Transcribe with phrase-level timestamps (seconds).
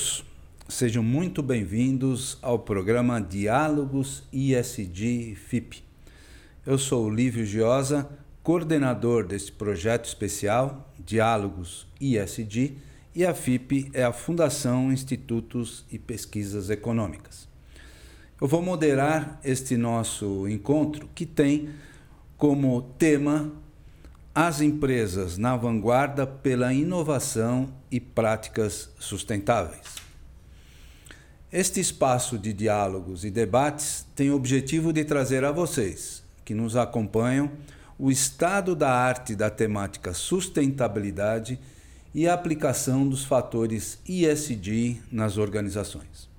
[0.00, 0.24] todos.
[0.68, 5.82] Sejam muito bem-vindos ao programa Diálogos ISD FIP.
[6.64, 8.08] Eu sou o Lívio Giosa,
[8.42, 12.76] coordenador desse projeto especial Diálogos ISD,
[13.14, 17.48] e a FIP é a Fundação Institutos e Pesquisas Econômicas.
[18.40, 21.68] Eu vou moderar este nosso encontro que tem
[22.38, 23.52] como tema
[24.34, 30.00] as empresas na vanguarda pela inovação e práticas sustentáveis.
[31.52, 36.76] Este espaço de diálogos e debates tem o objetivo de trazer a vocês, que nos
[36.76, 37.50] acompanham,
[37.98, 41.58] o estado da arte da temática sustentabilidade
[42.14, 46.30] e a aplicação dos fatores ISD nas organizações.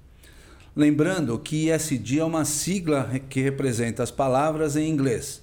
[0.74, 5.42] Lembrando que ISD é uma sigla que representa as palavras em inglês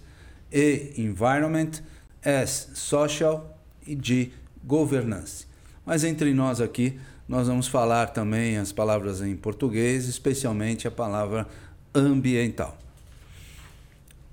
[0.51, 1.83] E, Environment,
[2.23, 4.33] S, Social e G,
[4.65, 5.47] Governance.
[5.85, 11.47] Mas entre nós aqui, nós vamos falar também as palavras em português, especialmente a palavra
[11.95, 12.77] ambiental.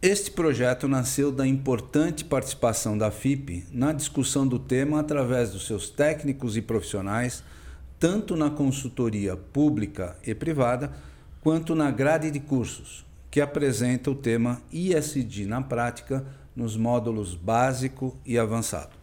[0.01, 5.89] Este projeto nasceu da importante participação da FIP na discussão do tema através dos seus
[5.89, 7.43] técnicos e profissionais
[7.99, 10.91] tanto na consultoria pública e privada,
[11.41, 16.25] quanto na grade de cursos, que apresenta o tema ISD na prática
[16.55, 18.95] nos módulos básico e avançado.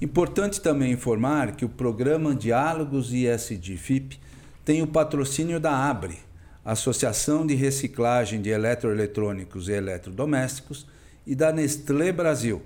[0.00, 4.18] Importante também informar que o programa Diálogos ISD FIP
[4.64, 6.18] tem o patrocínio da ABRE,
[6.64, 10.86] Associação de Reciclagem de Eletroeletrônicos e Eletrodomésticos,
[11.26, 12.62] e da Nestlé Brasil,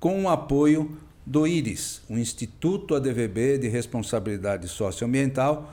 [0.00, 5.72] com o apoio do IRIS, o Instituto ADVB de Responsabilidade Socioambiental,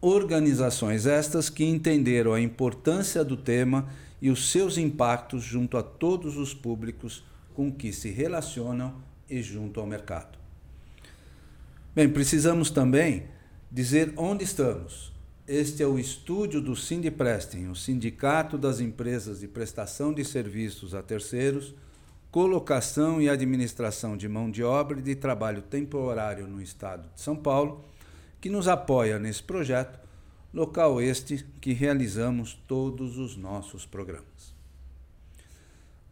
[0.00, 3.86] organizações estas que entenderam a importância do tema
[4.24, 8.94] e os seus impactos junto a todos os públicos com que se relacionam
[9.28, 10.38] e junto ao mercado.
[11.94, 13.24] Bem, precisamos também
[13.70, 15.12] dizer onde estamos.
[15.46, 21.02] Este é o estúdio do Sindiprestem, o Sindicato das Empresas de Prestação de Serviços a
[21.02, 21.74] Terceiros,
[22.30, 27.36] colocação e administração de mão de obra e de trabalho temporário no estado de São
[27.36, 27.84] Paulo,
[28.40, 29.98] que nos apoia nesse projeto,
[30.54, 34.54] local este que realizamos todos os nossos programas.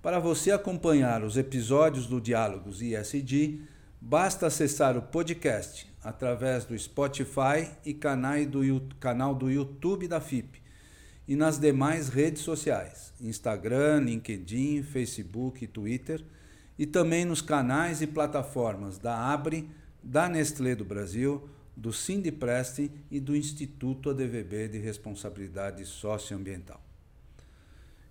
[0.03, 3.61] Para você acompanhar os episódios do Diálogos ISD,
[4.01, 10.61] basta acessar o podcast através do Spotify e canal do YouTube da FIP
[11.29, 16.25] e nas demais redes sociais, Instagram, LinkedIn, Facebook e Twitter,
[16.77, 19.71] e também nos canais e plataformas da Abre,
[20.03, 26.81] da Nestlé do Brasil, do Sindipreste e do Instituto ADVB de Responsabilidade Socioambiental.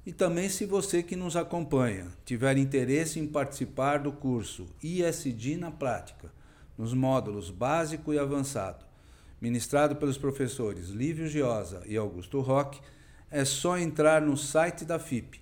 [0.06, 5.70] E também se você que nos acompanha tiver interesse em participar do curso ISD na
[5.70, 6.32] prática,
[6.78, 8.84] nos módulos básico e avançado,
[9.40, 12.82] ministrado pelos professores Lívio Giosa e Augusto Roque,
[13.30, 15.40] é só entrar no site da FIP,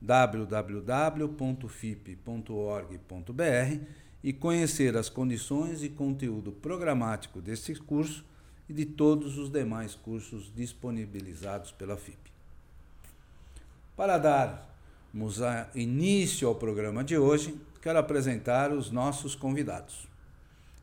[0.00, 1.62] www.fip.org.br,
[4.22, 8.24] e conhecer as condições e conteúdo programático deste curso
[8.68, 12.30] e de todos os demais cursos disponibilizados pela FIP.
[13.96, 15.38] Para darmos
[15.74, 20.06] início ao programa de hoje, quero apresentar os nossos convidados.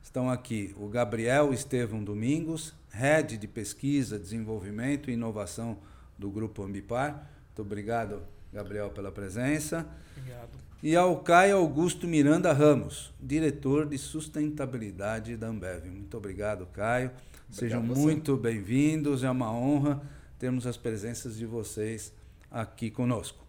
[0.03, 5.78] Estão aqui o Gabriel Estevam Domingos, Head de Pesquisa, Desenvolvimento e Inovação
[6.17, 7.29] do Grupo Ambipar.
[7.47, 9.85] Muito obrigado, Gabriel, pela presença.
[10.17, 10.69] Obrigado.
[10.81, 15.85] E ao Caio Augusto Miranda Ramos, diretor de sustentabilidade da Ambev.
[15.88, 17.07] Muito obrigado, Caio.
[17.07, 19.25] Obrigado Sejam muito bem-vindos.
[19.25, 20.01] É uma honra
[20.40, 22.13] termos as presenças de vocês
[22.50, 23.45] aqui conosco.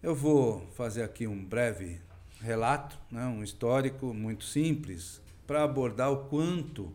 [0.00, 2.00] Eu vou fazer aqui um breve
[2.40, 6.94] relato, né, um histórico muito simples, para abordar o quanto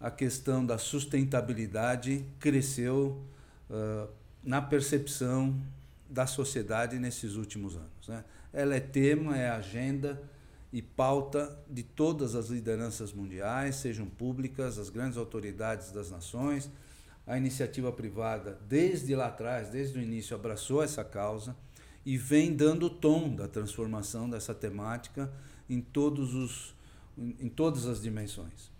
[0.00, 3.22] a questão da sustentabilidade cresceu
[3.70, 4.08] uh,
[4.42, 5.54] na percepção
[6.08, 8.08] da sociedade nesses últimos anos.
[8.08, 8.24] Né?
[8.52, 10.20] Ela é tema, é agenda
[10.72, 16.70] e pauta de todas as lideranças mundiais, sejam públicas, as grandes autoridades das nações.
[17.26, 21.54] A iniciativa privada, desde lá atrás, desde o início, abraçou essa causa
[22.04, 25.30] e vem dando o tom da transformação dessa temática
[25.68, 26.74] em, todos os,
[27.18, 28.70] em todas as dimensões.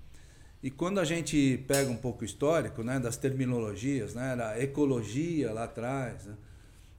[0.62, 5.64] E quando a gente pega um pouco histórico, né, das terminologias, né, era ecologia lá
[5.64, 6.34] atrás, né,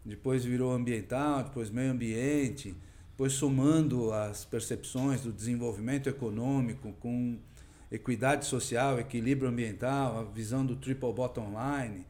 [0.05, 2.75] depois virou ambiental, depois meio ambiente,
[3.11, 7.37] depois somando as percepções do desenvolvimento econômico com
[7.91, 12.05] equidade social, equilíbrio ambiental, a visão do triple bottom line.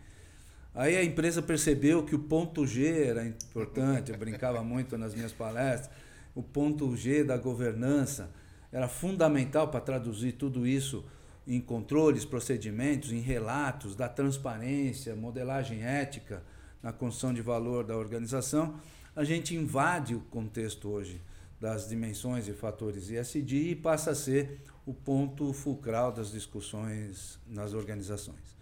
[0.74, 5.32] Aí a empresa percebeu que o ponto G era importante, eu brincava muito nas minhas
[5.32, 5.90] palestras,
[6.36, 8.30] o ponto G da governança
[8.72, 11.04] era fundamental para traduzir tudo isso
[11.48, 16.44] em controles, procedimentos, em relatos, da transparência, modelagem ética
[16.82, 18.80] na construção de valor da organização,
[19.16, 21.22] a gente invade o contexto hoje
[21.60, 27.74] das dimensões e fatores ISD e passa a ser o ponto fulcral das discussões nas
[27.74, 28.58] organizações.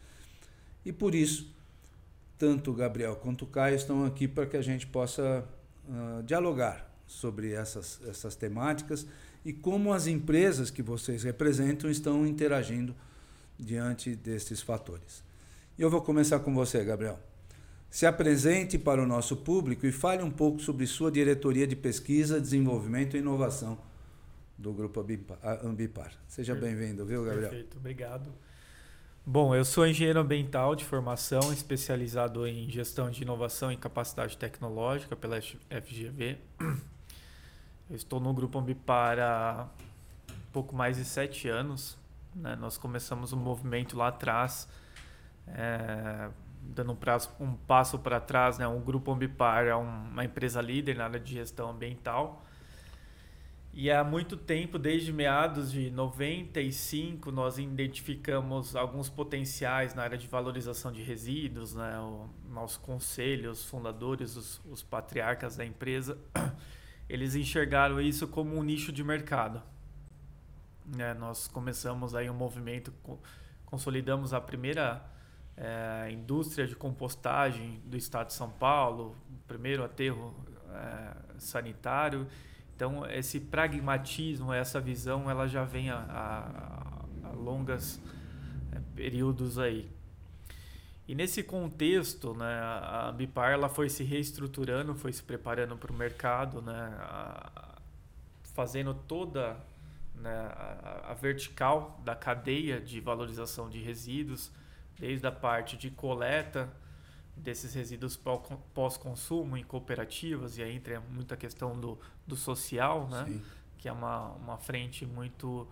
[0.83, 1.53] E por isso,
[2.37, 5.47] tanto o Gabriel quanto o Caio estão aqui para que a gente possa
[5.87, 9.05] uh, dialogar sobre essas, essas temáticas
[9.45, 12.95] e como as empresas que vocês representam estão interagindo
[13.57, 15.23] diante desses fatores.
[15.77, 17.19] E eu vou começar com você, Gabriel.
[17.89, 22.39] Se apresente para o nosso público e fale um pouco sobre sua diretoria de pesquisa,
[22.39, 23.77] desenvolvimento e inovação
[24.57, 24.99] do Grupo
[25.63, 26.11] Ambipar.
[26.27, 27.49] Seja bem-vindo, viu, Gabriel?
[27.49, 28.31] Perfeito, obrigado.
[29.25, 35.15] Bom, eu sou engenheiro ambiental de formação, especializado em gestão de inovação e capacidade tecnológica
[35.15, 36.37] pela FGV.
[37.89, 39.67] Eu estou no Grupo Ambipar há
[40.51, 41.97] pouco mais de sete anos.
[42.35, 42.55] Né?
[42.55, 44.67] Nós começamos um movimento lá atrás,
[45.47, 46.29] é,
[46.67, 48.57] dando um, prazo, um passo para trás.
[48.57, 48.67] Né?
[48.67, 52.45] O Grupo Ambipar é uma empresa líder na área de gestão ambiental.
[53.73, 60.27] E há muito tempo, desde meados de 95, nós identificamos alguns potenciais na área de
[60.27, 61.75] valorização de resíduos.
[61.75, 61.99] Né?
[61.99, 66.17] O nosso conselho, os fundadores, os, os patriarcas da empresa
[67.09, 69.61] eles enxergaram isso como um nicho de mercado.
[70.97, 72.93] É, nós começamos aí um movimento,
[73.65, 75.05] consolidamos a primeira
[75.57, 79.15] é, indústria de compostagem do estado de São Paulo,
[79.47, 80.33] primeiro aterro
[80.71, 82.27] é, sanitário.
[82.75, 87.99] Então, esse pragmatismo, essa visão, ela já vem a, a, a longas
[88.71, 89.89] é, períodos aí.
[91.07, 95.95] E nesse contexto, né, a Ambipar ela foi se reestruturando, foi se preparando para o
[95.95, 97.77] mercado, né, a,
[98.53, 99.57] fazendo toda
[100.13, 100.51] né,
[101.05, 104.51] a, vertical da cadeia de valorização de resíduos,
[104.99, 106.71] desde a parte de coleta
[107.35, 108.19] desses resíduos
[108.73, 113.41] pós-consumo em cooperativas, e aí entra muita questão do, do social, né,
[113.77, 115.67] que é uma, uma frente muito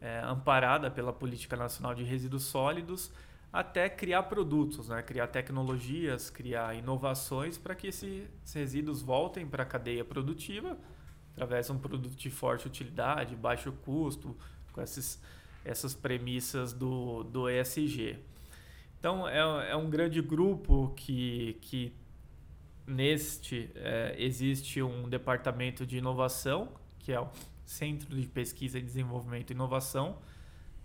[0.00, 3.12] é, amparada pela Política Nacional de Resíduos Sólidos,
[3.52, 5.02] até criar produtos, né?
[5.02, 10.78] criar tecnologias, criar inovações para que esses resíduos voltem para a cadeia produtiva
[11.32, 14.36] através de um produto de forte utilidade, baixo custo,
[14.72, 15.20] com esses,
[15.64, 18.18] essas premissas do, do ESG.
[19.00, 21.96] Então, é, é um grande grupo que, que
[22.86, 26.68] neste é, existe um departamento de inovação,
[26.98, 27.26] que é o
[27.64, 30.18] Centro de Pesquisa e Desenvolvimento e Inovação,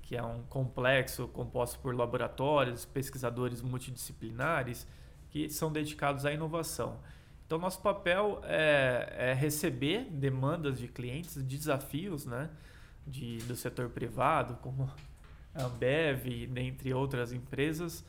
[0.01, 4.87] que é um complexo composto por laboratórios, pesquisadores multidisciplinares
[5.29, 7.01] que são dedicados à inovação.
[7.45, 12.49] Então, nosso papel é, é receber demandas de clientes, desafios né,
[13.05, 14.89] de, do setor privado, como
[15.55, 18.05] Ambev, dentre outras empresas,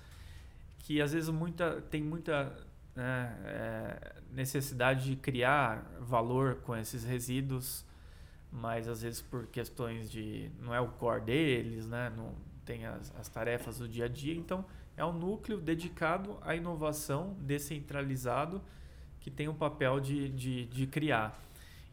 [0.78, 2.56] que às vezes muita, tem muita
[2.94, 7.86] né, é, necessidade de criar valor com esses resíduos
[8.56, 12.12] mas às vezes por questões de não é o core deles, né?
[12.16, 14.64] Não tem as, as tarefas do dia a dia, então
[14.96, 18.62] é um núcleo dedicado à inovação descentralizado
[19.20, 21.38] que tem o papel de, de, de criar.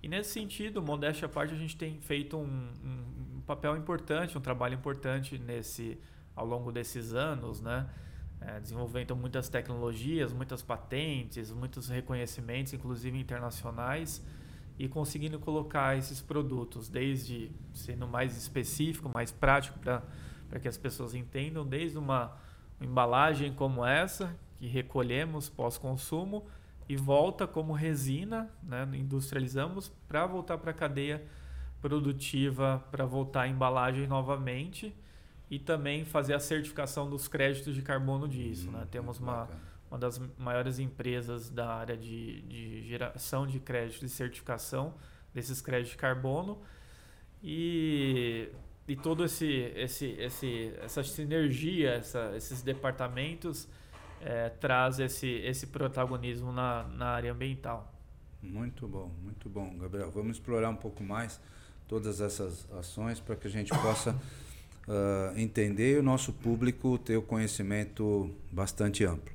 [0.03, 4.37] E nesse sentido, modéstia à parte, a gente tem feito um, um, um, papel importante,
[4.37, 5.97] um trabalho importante nesse
[6.35, 7.87] ao longo desses anos, né?
[8.41, 14.21] É, desenvolvendo muitas tecnologias, muitas patentes, muitos reconhecimentos, inclusive internacionais,
[14.77, 21.15] e conseguindo colocar esses produtos, desde sendo mais específico, mais prático para que as pessoas
[21.15, 22.35] entendam, desde uma,
[22.77, 26.45] uma embalagem como essa, que recolhemos pós-consumo,
[26.87, 31.23] e volta como resina, né, industrializamos, para voltar para a cadeia
[31.81, 34.95] produtiva, para voltar a embalagem novamente
[35.49, 38.71] e também fazer a certificação dos créditos de carbono disso.
[38.71, 38.81] Né?
[38.83, 39.49] Hum, Temos uma.
[39.91, 44.95] Uma das maiores empresas da área de, de geração de crédito e certificação
[45.31, 46.63] desses créditos de carbono.
[47.43, 48.49] E,
[48.87, 53.67] e todo esse, esse, esse essa sinergia, essa, esses departamentos
[54.25, 57.93] é, traz esse, esse protagonismo na, na área ambiental.
[58.41, 60.11] Muito bom, muito bom, Gabriel.
[60.11, 61.39] Vamos explorar um pouco mais
[61.87, 67.17] todas essas ações para que a gente possa uh, entender e o nosso público ter
[67.17, 69.33] o conhecimento bastante amplo.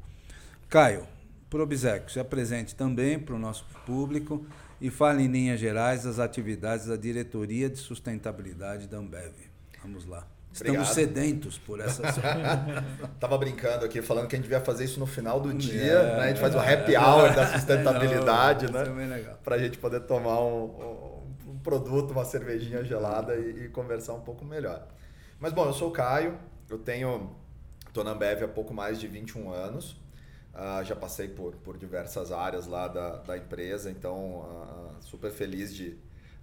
[0.69, 1.07] Caio,
[1.53, 4.45] obsequio, se apresente também para o nosso público
[4.81, 9.35] e fale em linhas gerais das atividades da Diretoria de Sustentabilidade da Ambev.
[9.83, 10.38] Vamos lá.
[10.59, 10.95] Estamos Obrigado.
[10.95, 12.03] sedentos por essa
[13.21, 16.17] Tava brincando aqui, falando que a gente devia fazer isso no final do dia, é,
[16.17, 16.23] né?
[16.25, 19.37] A gente faz o um happy hour da sustentabilidade, é, não, né?
[19.45, 24.21] Para a gente poder tomar um, um, produto, uma cervejinha gelada e, e conversar um
[24.21, 24.85] pouco melhor.
[25.39, 26.37] Mas bom, eu sou o Caio,
[26.69, 27.31] eu tenho.
[27.87, 29.93] Estou na Ambev há pouco mais de 21 anos.
[30.55, 35.73] Uh, já passei por, por diversas áreas lá da, da empresa, então uh, super feliz
[35.73, 35.97] de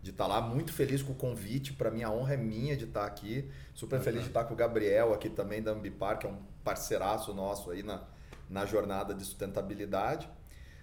[0.06, 2.78] de estar tá lá, muito feliz com o convite, para mim a honra é minha
[2.78, 5.72] de estar tá aqui, super feliz de estar tá com o Gabriel aqui também da
[5.72, 8.04] Ambipar, que é um parceiraço nosso aí na,
[8.48, 10.30] na jornada de sustentabilidade.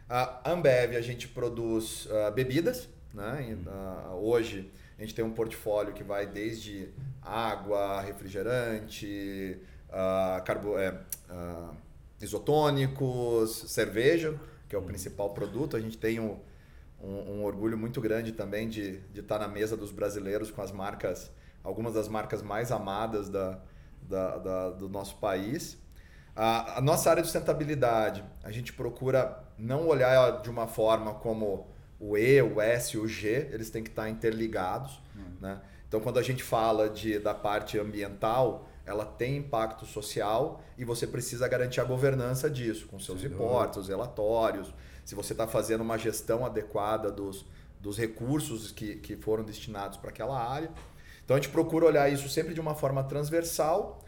[0.08, 3.56] A Ambev a gente produz uh, bebidas, né?
[3.64, 6.88] Uh, hoje a gente tem um portfólio que vai desde
[7.22, 9.56] água, refrigerante,
[9.88, 10.98] uh, carbo, é,
[12.20, 14.36] isotônicos, cerveja,
[14.68, 15.76] que é o principal produto.
[15.76, 16.40] A gente tem um,
[17.02, 20.70] um, um, orgulho muito grande também de, de estar na mesa dos brasileiros com as
[20.70, 21.30] marcas,
[21.64, 23.58] algumas das marcas mais amadas da,
[24.02, 25.78] da, da do nosso país.
[26.34, 31.66] A, a, nossa área de sustentabilidade, a gente procura não olhar de uma forma como
[32.00, 35.00] o E, o S e o G, eles têm que estar interligados.
[35.14, 35.36] Uhum.
[35.40, 35.60] Né?
[35.86, 41.06] Então, quando a gente fala de, da parte ambiental, ela tem impacto social e você
[41.06, 44.72] precisa garantir a governança disso, com seus reportes, relatórios,
[45.04, 47.44] se você está fazendo uma gestão adequada dos,
[47.80, 50.70] dos recursos que, que foram destinados para aquela área.
[51.24, 54.02] Então a gente procura olhar isso sempre de uma forma transversal,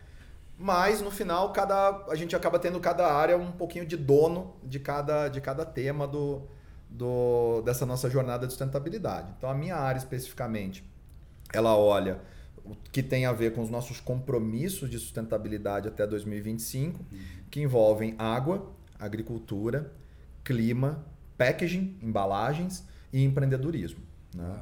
[0.58, 4.78] mas no final cada, a gente acaba tendo cada área um pouquinho de dono de
[4.78, 6.42] cada, de cada tema do,
[6.88, 9.32] do, dessa nossa jornada de sustentabilidade.
[9.36, 10.84] Então a minha área especificamente,
[11.52, 12.20] ela olha
[12.64, 17.18] o que tem a ver com os nossos compromissos de sustentabilidade até 2025, uhum.
[17.50, 19.92] que envolvem água, agricultura,
[20.44, 21.04] clima,
[21.36, 24.00] packaging, embalagens e empreendedorismo.
[24.34, 24.56] Né?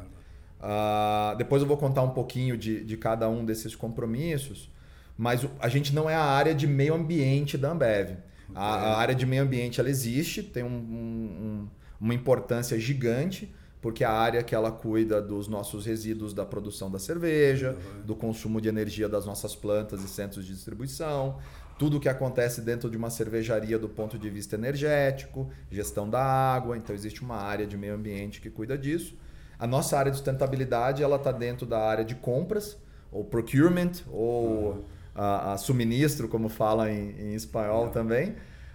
[0.62, 4.70] Uh, depois eu vou contar um pouquinho de, de cada um desses compromissos,
[5.18, 8.16] mas a gente não é a área de meio ambiente da Ambev.
[8.54, 11.68] A, a área de meio ambiente ela existe, tem um, um,
[12.00, 16.88] uma importância gigante, porque é a área que ela cuida dos nossos resíduos da produção
[16.88, 18.06] da cerveja, uhum.
[18.06, 21.38] do consumo de energia das nossas plantas e centros de distribuição,
[21.79, 26.23] tudo o que acontece dentro de uma cervejaria do ponto de vista energético, gestão da
[26.23, 29.17] água, então existe uma área de meio ambiente que cuida disso.
[29.59, 32.76] A nossa área de sustentabilidade ela está dentro da área de compras,
[33.11, 38.35] ou procurement, ou a, a suministro, como fala em, em espanhol também.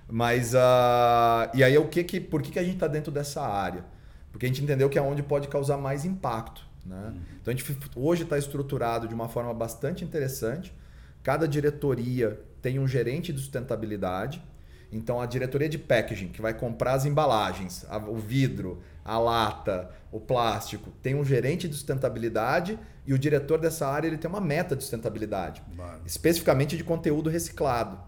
[0.09, 3.41] Mas uh, e aí o que que, por que, que a gente está dentro dessa
[3.41, 3.83] área?
[4.31, 6.65] Porque a gente entendeu que é onde pode causar mais impacto.
[6.85, 6.95] Né?
[6.95, 7.21] Uhum.
[7.41, 10.73] Então a gente hoje está estruturado de uma forma bastante interessante.
[11.21, 14.43] Cada diretoria tem um gerente de sustentabilidade.
[14.91, 20.19] Então, a diretoria de packaging, que vai comprar as embalagens, o vidro, a lata, o
[20.19, 24.75] plástico, tem um gerente de sustentabilidade e o diretor dessa área ele tem uma meta
[24.75, 25.61] de sustentabilidade,
[26.05, 27.99] especificamente de conteúdo reciclado.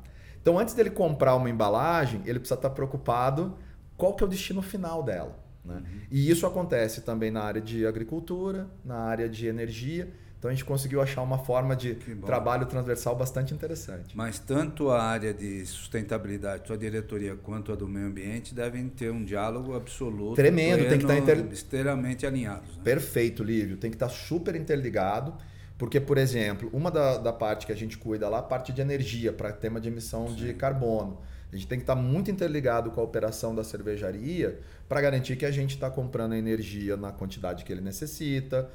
[0.41, 3.57] Então, antes dele comprar uma embalagem, ele precisa estar preocupado
[3.97, 5.37] qual que é o destino final dela.
[5.65, 5.75] Né?
[5.75, 5.99] Uhum.
[6.09, 10.63] E isso acontece também na área de agricultura, na área de energia então a gente
[10.63, 14.15] conseguiu achar uma forma de trabalho transversal bastante interessante.
[14.15, 19.11] Mas tanto a área de sustentabilidade, sua diretoria, quanto a do meio ambiente devem ter
[19.11, 20.35] um diálogo absoluto.
[20.35, 21.51] Tremendo, pleno, tem que estar inter...
[21.51, 22.77] extremamente alinhados.
[22.77, 22.83] Né?
[22.85, 23.75] Perfeito, Lívio.
[23.75, 25.35] Tem que estar super interligado.
[25.77, 28.81] Porque, por exemplo, uma da, da parte que a gente cuida lá, a parte de
[28.81, 30.35] energia, para tema de emissão Sim.
[30.35, 31.19] de carbono.
[31.51, 35.45] A gente tem que estar muito interligado com a operação da cervejaria para garantir que
[35.45, 38.69] a gente está comprando a energia na quantidade que ele necessita,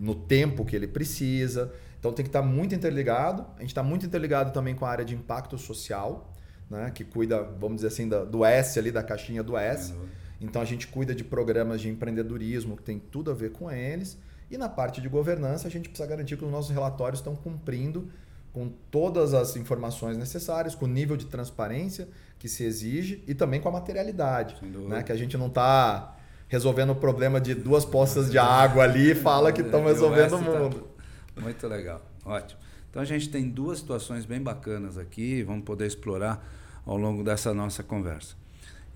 [0.00, 1.70] no tempo que ele precisa.
[1.98, 3.44] Então tem que estar muito interligado.
[3.58, 6.32] A gente está muito interligado também com a área de impacto social,
[6.70, 6.90] né?
[6.94, 9.94] que cuida, vamos dizer assim, do S ali, da caixinha do S.
[10.40, 14.16] Então a gente cuida de programas de empreendedorismo que tem tudo a ver com eles.
[14.50, 18.10] E na parte de governança, a gente precisa garantir que os nossos relatórios estão cumprindo
[18.52, 23.60] com todas as informações necessárias, com o nível de transparência que se exige e também
[23.60, 24.56] com a materialidade.
[24.88, 25.02] Né?
[25.02, 26.16] Que a gente não está
[26.50, 30.44] resolvendo o problema de duas poças de água ali e fala que estão resolvendo o
[30.44, 30.88] tá mundo.
[31.34, 32.60] Tá muito legal, ótimo.
[32.90, 36.44] Então a gente tem duas situações bem bacanas aqui, vamos poder explorar
[36.84, 38.34] ao longo dessa nossa conversa.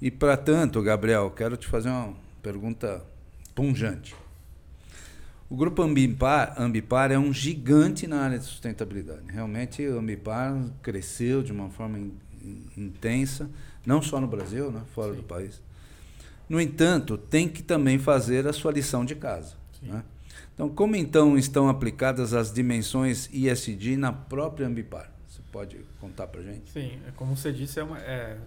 [0.03, 3.03] E para tanto, Gabriel, quero te fazer uma pergunta
[3.55, 4.17] punjante.
[5.49, 9.23] O grupo Ambipar, Ambipar é um gigante na área de sustentabilidade.
[9.29, 13.49] Realmente, o Ambipar cresceu de uma forma in, in, intensa,
[13.87, 15.19] não só no Brasil, né, fora Sim.
[15.19, 15.63] do país.
[16.49, 19.57] No entanto, tem que também fazer a sua lição de casa.
[19.83, 20.05] Né?
[20.55, 25.11] Então, como então estão aplicadas as dimensões ISD na própria Ambipar?
[25.27, 26.71] Você pode contar para gente?
[26.71, 28.39] Sim, é como você disse, é uma, é,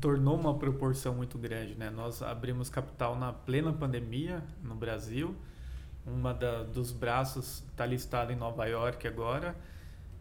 [0.00, 1.74] tornou uma proporção muito grande.
[1.74, 1.90] Né?
[1.90, 5.34] Nós abrimos capital na plena pandemia no Brasil.
[6.06, 9.54] Uma da, dos braços está listada em Nova York agora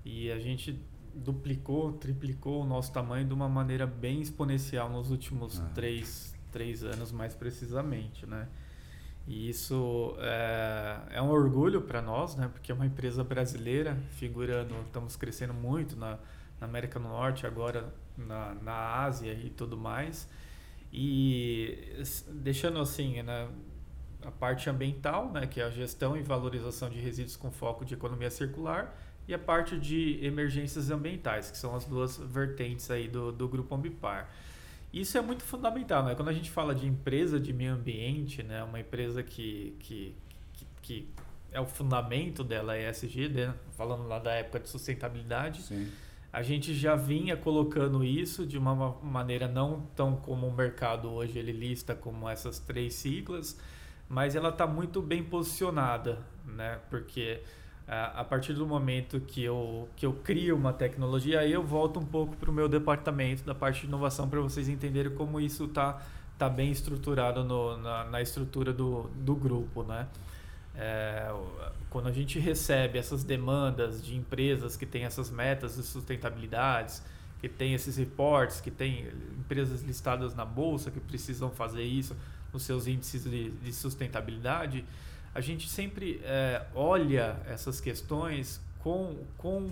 [0.03, 0.79] e a gente
[1.15, 5.69] duplicou, triplicou o nosso tamanho de uma maneira bem exponencial nos últimos ah.
[5.73, 8.47] três, três anos mais precisamente, né?
[9.27, 12.49] E isso é, é um orgulho para nós, né?
[12.51, 16.17] Porque é uma empresa brasileira, figurando, estamos crescendo muito na,
[16.59, 20.27] na América do Norte, agora na, na Ásia e tudo mais.
[20.91, 21.77] E
[22.31, 23.49] deixando assim, né,
[24.23, 27.93] a parte ambiental, né, que é a gestão e valorização de resíduos com foco de
[27.93, 28.97] economia circular,
[29.27, 33.75] e a parte de emergências ambientais, que são as duas vertentes aí do, do grupo
[33.75, 34.29] Ambipar.
[34.91, 36.15] Isso é muito fundamental, né?
[36.15, 38.63] Quando a gente fala de empresa de meio ambiente, né?
[38.63, 40.15] Uma empresa que, que,
[40.53, 41.09] que, que
[41.51, 43.53] é o fundamento dela, é ESG, né?
[43.71, 45.61] falando lá da época de sustentabilidade.
[45.61, 45.91] Sim.
[46.31, 51.39] A gente já vinha colocando isso de uma maneira não tão como o mercado hoje
[51.39, 53.59] ele lista como essas três siglas,
[54.09, 56.79] mas ela está muito bem posicionada, né?
[56.89, 57.41] Porque
[57.87, 62.05] a partir do momento que eu, que eu crio uma tecnologia, aí eu volto um
[62.05, 66.01] pouco para o meu departamento da parte de inovação para vocês entenderem como isso está
[66.37, 69.83] tá bem estruturado no, na, na estrutura do, do grupo.
[69.83, 70.05] Né?
[70.75, 71.33] É,
[71.89, 77.01] quando a gente recebe essas demandas de empresas que têm essas metas de sustentabilidade,
[77.39, 79.07] que tem esses reportes, que tem
[79.39, 82.17] empresas listadas na bolsa que precisam fazer isso
[82.51, 84.83] nos seus índices de, de sustentabilidade,
[85.37, 89.69] a gente sempre é, olha essas questões com, com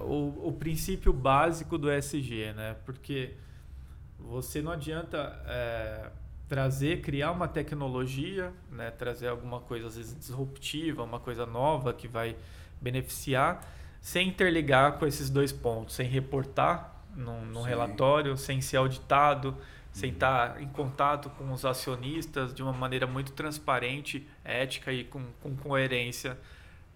[0.00, 2.74] o, o, princípio básico do SG, né?
[2.84, 3.34] Porque
[4.18, 6.10] você não adianta é,
[6.48, 8.90] trazer, criar uma tecnologia, né?
[8.90, 12.34] trazer alguma coisa às vezes disruptiva, uma coisa nova que vai
[12.80, 13.64] beneficiar,
[14.00, 19.56] sem interligar com esses dois pontos, sem reportar num, num relatório, sem ser auditado,
[19.94, 25.24] sem estar em contato com os acionistas de uma maneira muito transparente, ética e com,
[25.40, 26.36] com coerência,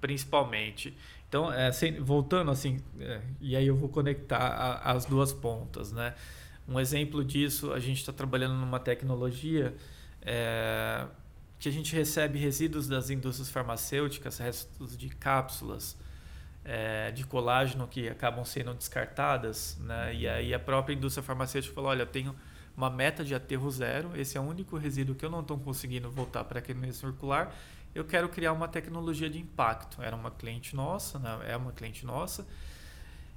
[0.01, 0.99] principalmente.
[1.29, 5.93] Então, é, sem, voltando assim, é, e aí eu vou conectar a, as duas pontas,
[5.93, 6.13] né?
[6.67, 9.77] Um exemplo disso, a gente está trabalhando numa tecnologia
[10.21, 11.07] é,
[11.57, 15.97] que a gente recebe resíduos das indústrias farmacêuticas, restos de cápsulas
[16.65, 20.13] é, de colágeno que acabam sendo descartadas, né?
[20.17, 22.35] E aí a própria indústria farmacêutica falou, olha, eu tenho
[22.79, 26.09] uma meta de aterro zero, esse é o único resíduo que eu não estou conseguindo
[26.09, 27.53] voltar para a economia circular,
[27.93, 30.01] eu quero criar uma tecnologia de impacto.
[30.01, 31.41] Era uma cliente nossa, né?
[31.49, 32.47] é uma cliente nossa.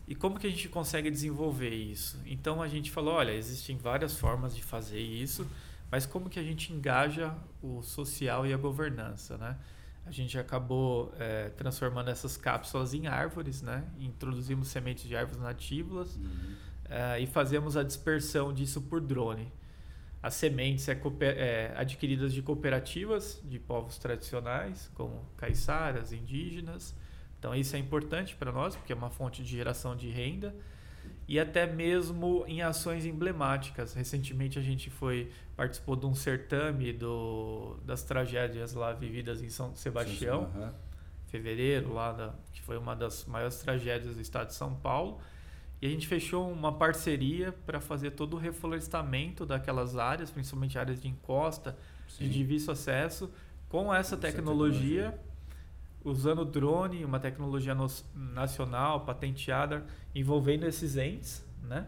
[0.08, 2.22] E como que a gente consegue desenvolver isso?
[2.24, 5.48] Então a gente falou, olha, existem várias formas de fazer isso,
[5.90, 9.58] mas como que a gente engaja o social e a governança, né?
[10.06, 13.84] A gente acabou é, transformando essas cápsulas em árvores, né?
[14.00, 16.16] Introduzimos sementes de árvores nativas.
[16.18, 19.52] Uhum uh, e fazemos a dispersão disso por drone.
[20.22, 26.94] As sementes é, é, adquiridas de cooperativas de povos tradicionais, como caiçaras, indígenas.
[27.40, 30.54] Então isso é importante para nós, porque é uma fonte de geração de renda
[31.28, 33.94] e até mesmo em ações emblemáticas.
[33.94, 39.76] Recentemente a gente foi participou de um certame do, das tragédias lá vividas em São
[39.76, 40.70] Sebastião, sim, sim,
[41.28, 45.20] fevereiro lá da, que foi uma das maiores tragédias do estado de São Paulo.
[45.82, 51.02] E a gente fechou uma parceria para fazer todo o reflorestamento daquelas áreas, principalmente áreas
[51.02, 51.76] de encosta,
[52.08, 52.26] Sim.
[52.26, 53.32] de difícil acesso,
[53.68, 55.32] com essa tecnologia, tecnologia,
[56.04, 61.88] usando drone, uma tecnologia no, nacional, patenteada, envolvendo esses entes, né?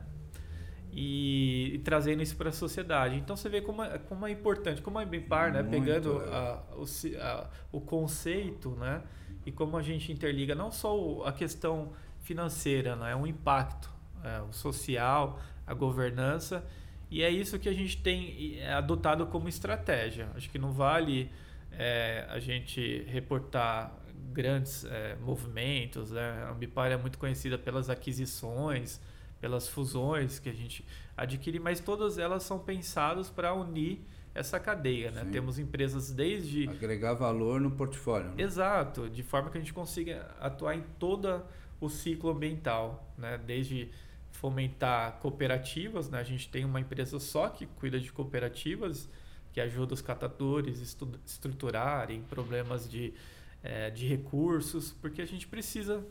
[0.92, 3.16] E, e trazendo isso para a sociedade.
[3.16, 5.62] Então você vê como é, como é importante, como a Bipar, né?
[5.62, 6.86] Pegando a, o,
[7.20, 9.04] a, o conceito, né?
[9.46, 11.92] E como a gente interliga não só a questão
[12.24, 16.66] financeira, não é um impacto é, o social, a governança
[17.14, 20.30] e é isso que a gente tem é, adotado como estratégia.
[20.36, 21.30] Acho que não vale
[21.72, 23.94] é, a gente reportar
[24.32, 26.10] grandes é, movimentos.
[26.10, 26.44] Né?
[26.44, 29.00] A Ambipar é muito conhecida pelas aquisições,
[29.40, 30.84] pelas fusões que a gente
[31.16, 35.12] adquire, mas todas elas são pensadas para unir essa cadeia.
[35.12, 35.24] Né?
[35.32, 36.68] Temos empresas desde.
[36.68, 38.32] Agregar valor no portfólio.
[38.32, 38.42] Né?
[38.42, 41.44] Exato, de forma que a gente consiga atuar em todo
[41.86, 43.38] o ciclo ambiental, né?
[43.38, 43.90] desde
[44.32, 46.20] fomentar cooperativas, né?
[46.20, 49.10] a gente tem uma empresa só que cuida de cooperativas,
[49.52, 53.14] que ajuda os catadores a estruturarem problemas de,
[53.62, 56.06] é, de recursos, porque a gente precisa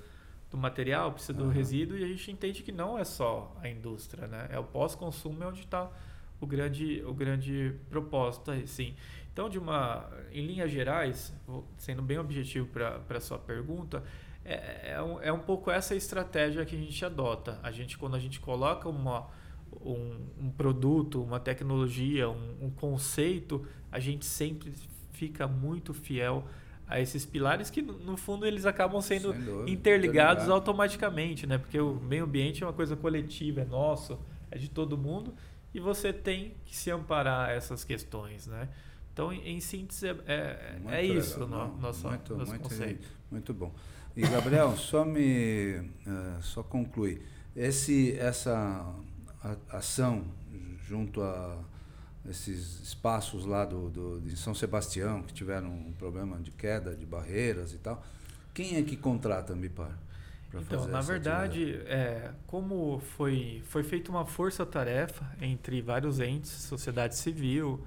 [0.50, 1.50] do material, precisa do uhum.
[1.50, 4.48] resíduo e a gente entende que não é só a indústria, né?
[4.50, 5.90] É o pós-consumo é onde está
[6.38, 8.94] o grande, o grande propósito aí, sim.
[9.33, 11.33] Então, de uma, em linhas gerais,
[11.79, 14.03] sendo bem objetivo para a sua pergunta,
[14.45, 17.59] é, é, um, é um pouco essa estratégia que a gente adota.
[17.62, 19.29] A gente, quando a gente coloca uma,
[19.81, 24.75] um, um produto, uma tecnologia, um, um conceito, a gente sempre
[25.12, 26.45] fica muito fiel
[26.87, 31.57] a esses pilares que no fundo eles acabam sendo dúvida, interligados automaticamente, né?
[31.57, 34.18] Porque o meio ambiente é uma coisa coletiva, é nosso,
[34.51, 35.35] é de todo mundo
[35.73, 38.68] e você tem que se amparar a essas questões, né?
[39.12, 43.09] Então, em, em síntese, é, é, é isso o no, nosso, muito, nosso muito, conceito.
[43.31, 43.72] Muito bom.
[44.16, 47.22] E, Gabriel, só me uh, só conclui.
[47.55, 48.94] Esse, essa
[49.70, 50.25] ação
[50.87, 51.59] junto a
[52.29, 57.05] esses espaços lá do, do, de São Sebastião que tiveram um problema de queda de
[57.05, 58.05] barreiras e tal,
[58.55, 59.98] quem é que contrata a Ambipar?
[60.55, 67.83] Então, na verdade, é, como foi, foi feita uma força-tarefa entre vários entes, sociedade civil,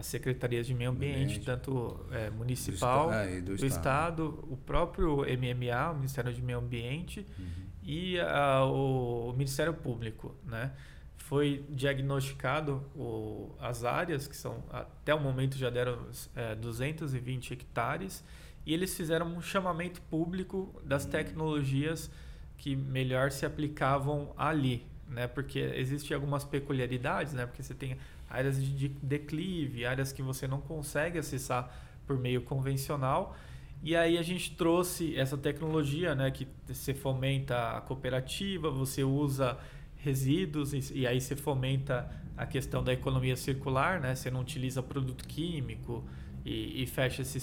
[0.00, 1.40] as secretarias de meio ambiente, ambiente.
[1.44, 3.68] tanto é, municipal, do, é, do, do estado.
[3.68, 4.44] estado.
[4.50, 7.46] o próprio MMA, o Ministério de Meio Ambiente, uhum.
[7.82, 10.72] e a, o, o Ministério Público, né?
[11.18, 15.98] foi diagnosticado o, as áreas, que são até o momento já deram
[16.34, 18.24] é, 220 hectares,
[18.64, 22.10] e eles fizeram um chamamento público das tecnologias
[22.56, 25.26] que melhor se aplicavam ali, né?
[25.26, 27.44] Porque existem algumas peculiaridades, né?
[27.46, 27.96] Porque você tem
[28.30, 31.70] áreas de declive, áreas que você não consegue acessar
[32.06, 33.36] por meio convencional.
[33.82, 36.30] E aí a gente trouxe essa tecnologia, né?
[36.30, 39.58] Que você fomenta a cooperativa, você usa
[39.96, 44.14] resíduos e, aí você fomenta a questão da economia circular, né?
[44.14, 46.04] Você não utiliza produto químico
[46.44, 47.40] e, e fecha esse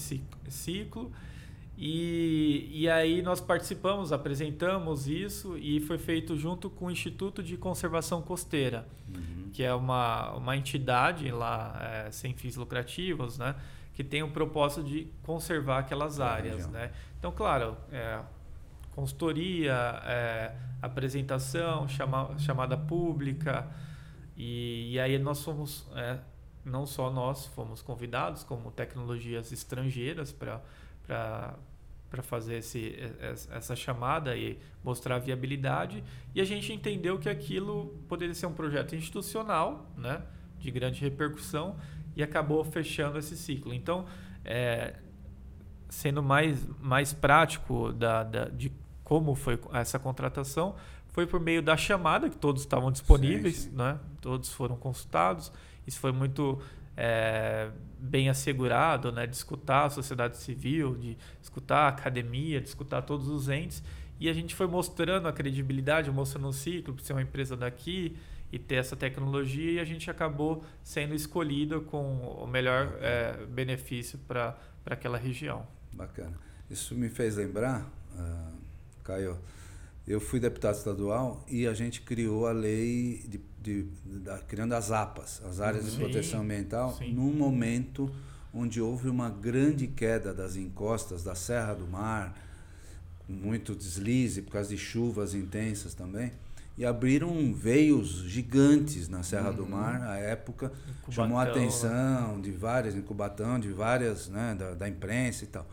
[0.48, 1.12] ciclo.
[1.78, 7.56] E, e aí nós participamos, apresentamos isso e foi feito junto com o Instituto de
[7.56, 9.52] Conservação Costeira, uhum.
[9.54, 13.56] que é uma, uma entidade lá é, sem fins lucrativos, né?
[13.94, 16.92] Que tem o propósito de conservar aquelas áreas, né?
[17.20, 18.22] Então, claro, é,
[18.96, 23.68] consultoria, é, apresentação, chama, chamada pública.
[24.36, 26.18] E, e aí nós fomos, é,
[26.66, 30.60] não só nós fomos convidados, como tecnologias estrangeiras para
[31.08, 32.96] para fazer esse,
[33.50, 36.04] essa chamada e mostrar a viabilidade.
[36.36, 40.22] E a gente entendeu que aquilo poderia ser um projeto institucional, né,
[40.60, 41.78] de grande repercussão,
[42.16, 43.74] e acabou fechando esse ciclo.
[43.74, 44.06] Então,
[44.44, 44.96] é,
[45.90, 48.72] sendo mais, mais prático da, da, de
[49.04, 50.76] como foi essa contratação
[51.18, 53.76] foi por meio da chamada, que todos estavam disponíveis, sim, sim.
[53.76, 53.98] Né?
[54.22, 55.52] todos foram consultados.
[55.88, 56.62] Isso foi muito
[56.98, 59.26] é, bem assegurado, né?
[59.26, 63.82] de escutar a sociedade civil, de escutar a academia, de escutar todos os entes.
[64.20, 68.18] E a gente foi mostrando a credibilidade, mostrando o ciclo, para ser uma empresa daqui
[68.52, 74.18] e ter essa tecnologia, e a gente acabou sendo escolhido com o melhor é, benefício
[74.28, 75.68] para aquela região.
[75.94, 76.34] Bacana.
[76.70, 77.82] Isso me fez lembrar.
[78.16, 78.58] Uh
[79.08, 79.40] Caio,
[80.06, 84.92] eu fui deputado estadual e a gente criou a lei de, de, de criando as
[84.92, 87.14] APAs, as áreas sim, de proteção ambiental, sim.
[87.14, 88.12] num momento
[88.54, 92.36] onde houve uma grande queda das encostas da Serra do Mar,
[93.28, 96.32] muito deslize por causa de chuvas intensas também.
[96.78, 99.56] E abriram veios gigantes na Serra uhum.
[99.56, 100.72] do Mar, à época,
[101.10, 102.42] chamou a atenção né?
[102.44, 105.68] de várias, incubatão, de várias, né, da, da imprensa e tal.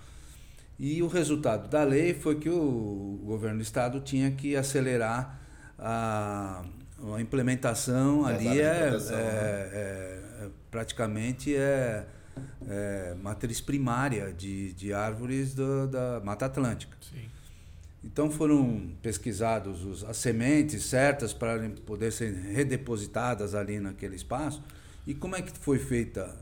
[0.79, 5.39] E o resultado da lei foi que o governo do estado tinha que acelerar
[5.79, 6.65] a,
[7.13, 9.29] a implementação ali é, proteção, é, né?
[9.29, 12.07] é, é, praticamente é,
[12.69, 16.97] é, matriz primária de, de árvores do, da Mata Atlântica.
[17.01, 17.29] Sim.
[18.03, 24.63] Então foram pesquisados os, as sementes certas para poder ser redepositadas ali naquele espaço.
[25.07, 26.35] E como é que foi feita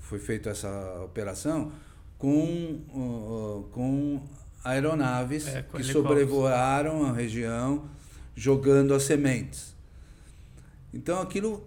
[0.00, 1.72] foi feita essa operação?
[2.20, 4.20] com, uh, com
[4.62, 7.86] aeronaves é, com que sobrevoaram a região
[8.36, 9.74] jogando as sementes.
[10.92, 11.66] Então aquilo,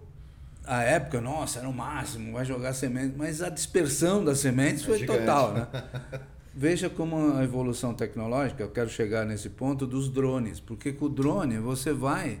[0.64, 4.86] a época, nossa, era o máximo, vai jogar sementes, mas a dispersão das sementes é
[4.86, 5.20] foi gigante.
[5.20, 5.68] total, né?
[6.56, 11.08] Veja como a evolução tecnológica, eu quero chegar nesse ponto dos drones, porque com o
[11.08, 12.38] drone você vai,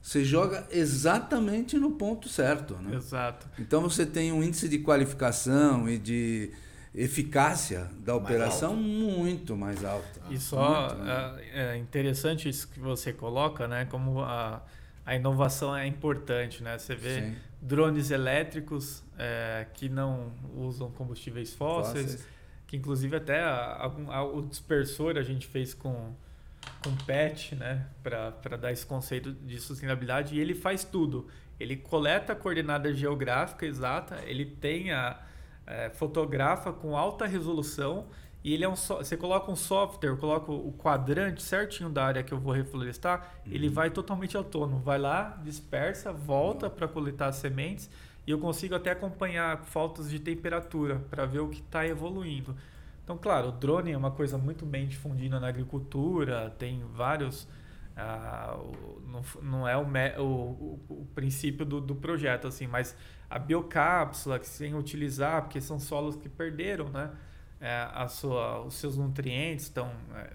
[0.00, 2.96] você joga exatamente no ponto certo, né?
[2.96, 3.46] Exato.
[3.58, 6.52] Então você tem um índice de qualificação e de
[6.94, 10.22] eficácia da operação mais muito mais alta.
[10.30, 10.96] E só
[11.52, 13.84] é, é, interessante isso que você coloca, né?
[13.84, 14.62] Como a,
[15.04, 16.78] a inovação é importante, né?
[16.78, 17.36] Você vê Sim.
[17.60, 22.28] drones elétricos é, que não usam combustíveis fósseis, fósseis.
[22.66, 26.12] que inclusive até a, a, o dispersor a gente fez com
[26.82, 31.28] com PET, né, para dar esse conceito de sustentabilidade e ele faz tudo.
[31.60, 35.20] Ele coleta a coordenada geográfica exata, ele tem a,
[35.66, 38.06] é, fotografa com alta resolução
[38.44, 42.22] e ele é um so você coloca um software, coloca o quadrante certinho da área
[42.22, 43.52] que eu vou reflorestar, uhum.
[43.52, 47.90] ele vai totalmente autônomo, vai lá, dispersa, volta para coletar as sementes
[48.26, 52.56] e eu consigo até acompanhar faltas de temperatura para ver o que está evoluindo.
[53.02, 57.46] Então, claro, o drone é uma coisa muito bem difundida na agricultura, tem vários
[57.96, 62.96] Ah, o, não, não é o, o, o princípio do, do projeto, assim, mas
[63.30, 67.10] a biocápsula que sem utilizar, porque são solos que perderam, né?
[67.64, 70.34] É, a sua, os seus nutrientes estão é,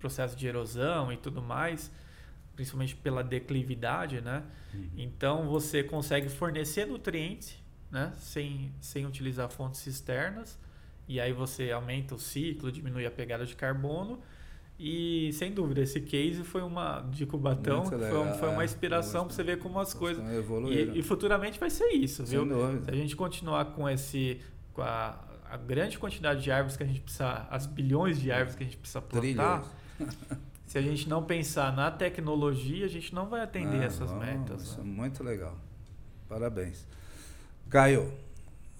[0.00, 1.92] processo de erosão e tudo mais,
[2.56, 4.42] principalmente pela declividade, né?
[4.74, 4.88] Uhum.
[4.96, 7.56] Então você consegue fornecer nutrientes,
[7.88, 8.12] né?
[8.18, 10.58] Sem, sem utilizar fontes externas
[11.06, 14.20] e aí você aumenta o ciclo, diminui a pegada de carbono
[14.76, 17.98] e sem dúvida, esse case foi uma de Cubatão, foi,
[18.38, 20.22] foi, uma é, inspiração para você ver como as coisas.
[20.68, 22.44] E, e, futuramente vai ser isso, viu?
[22.84, 24.40] Se a gente continuar com esse.
[24.74, 28.54] com a, a, grande quantidade de árvores que a gente precisa, as bilhões de árvores
[28.54, 29.64] que a gente precisa plantar.
[30.66, 34.62] se a gente não pensar na tecnologia, a gente não vai atender ah, essas metas.
[34.62, 34.84] Isso né?
[34.84, 35.56] é muito legal.
[36.28, 36.86] Parabéns.
[37.70, 38.12] Caio,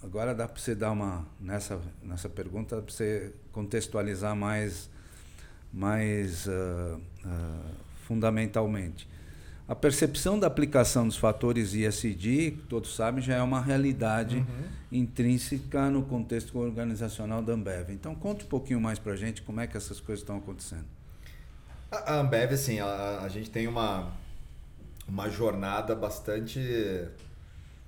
[0.03, 1.25] agora dá para você dar uma.
[1.41, 4.91] Nessa, nessa pergunta, para você contextualizar mais
[5.73, 7.75] mais uh, uh,
[8.07, 9.09] fundamentalmente.
[9.69, 14.65] A percepção da aplicação dos fatores ISD, todos sabem, já é uma realidade uhum.
[14.93, 17.91] intrínseca no contexto organizacional da Ambev.
[17.91, 20.85] Então, conta um pouquinho mais para a gente como é que essas coisas estão acontecendo.
[21.91, 24.13] A Ambev, assim, a, a gente tem uma,
[25.09, 26.61] uma jornada bastante,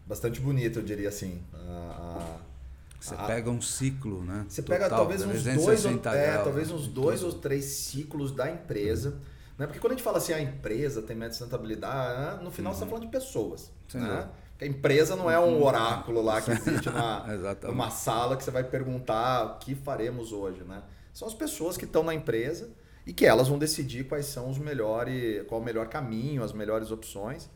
[0.05, 1.41] bastante bonita, eu diria assim.
[1.55, 2.39] A,
[3.01, 4.45] você pega um ciclo, né?
[4.49, 8.51] Você Total, pega talvez uns dois, ou, é, talvez uns dois ou três ciclos da
[8.51, 9.11] empresa.
[9.11, 9.38] Uhum.
[9.59, 9.67] Né?
[9.67, 12.45] Porque quando a gente fala assim, a empresa tem meta de sustentabilidade, né?
[12.45, 12.79] no final uhum.
[12.79, 13.73] você está falando de pessoas.
[13.93, 14.29] né?
[14.61, 15.65] a empresa não é um uhum.
[15.65, 17.27] oráculo lá que existe numa,
[17.65, 20.63] numa sala que você vai perguntar o que faremos hoje.
[20.63, 20.83] Né?
[21.13, 22.71] São as pessoas que estão na empresa
[23.07, 26.91] e que elas vão decidir quais são os melhores, qual o melhor caminho, as melhores
[26.91, 27.51] opções.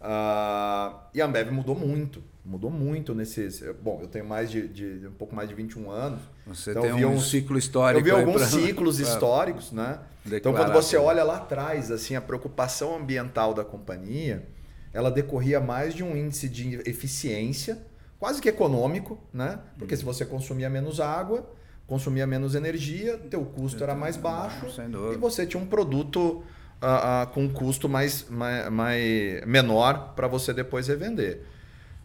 [0.00, 2.22] Uh, e a Ambev mudou muito.
[2.44, 3.62] Mudou muito nesses.
[3.82, 6.20] Bom, eu tenho mais de, de um pouco mais de 21 anos.
[6.46, 8.00] Você então tem um uns, ciclo histórico.
[8.00, 9.98] Eu vi alguns pra, ciclos históricos, né?
[10.24, 14.46] Então, quando você olha lá atrás, assim, a preocupação ambiental da companhia,
[14.92, 17.78] ela decorria mais de um índice de eficiência,
[18.18, 19.58] quase que econômico, né?
[19.78, 19.98] Porque hum.
[19.98, 21.48] se você consumia menos água,
[21.86, 24.66] consumia menos energia, teu custo era mais baixo
[25.12, 26.42] e você tinha um produto
[26.82, 31.42] uh, uh, com um custo mais, mais, mais menor para você depois revender.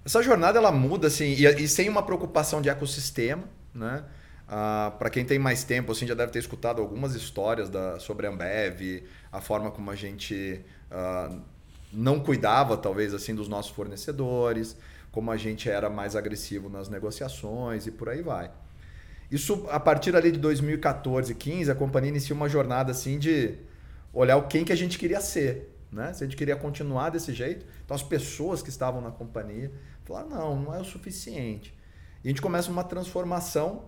[0.06, 4.04] Essa jornada ela muda assim e, e sem uma preocupação de ecossistema, né?
[4.48, 8.28] Uh, para quem tem mais tempo, assim, já deve ter escutado algumas histórias da, sobre
[8.28, 10.62] a Ambev, a forma como a gente
[11.94, 14.76] não cuidava, talvez, assim, dos nossos fornecedores,
[15.10, 18.52] como a gente era mais agressivo nas negociações e por aí vai.
[19.32, 23.58] Isso, a partir ali de 2014, 15, a companhia inicia uma jornada assim de
[24.14, 26.14] olhar o quem que a gente queria ser, né?
[26.14, 29.72] Se a gente queria continuar desse jeito, então as pessoas que estavam na companhia
[30.06, 31.74] falaram não, não é o suficiente.
[32.24, 33.86] E a gente começa uma transformação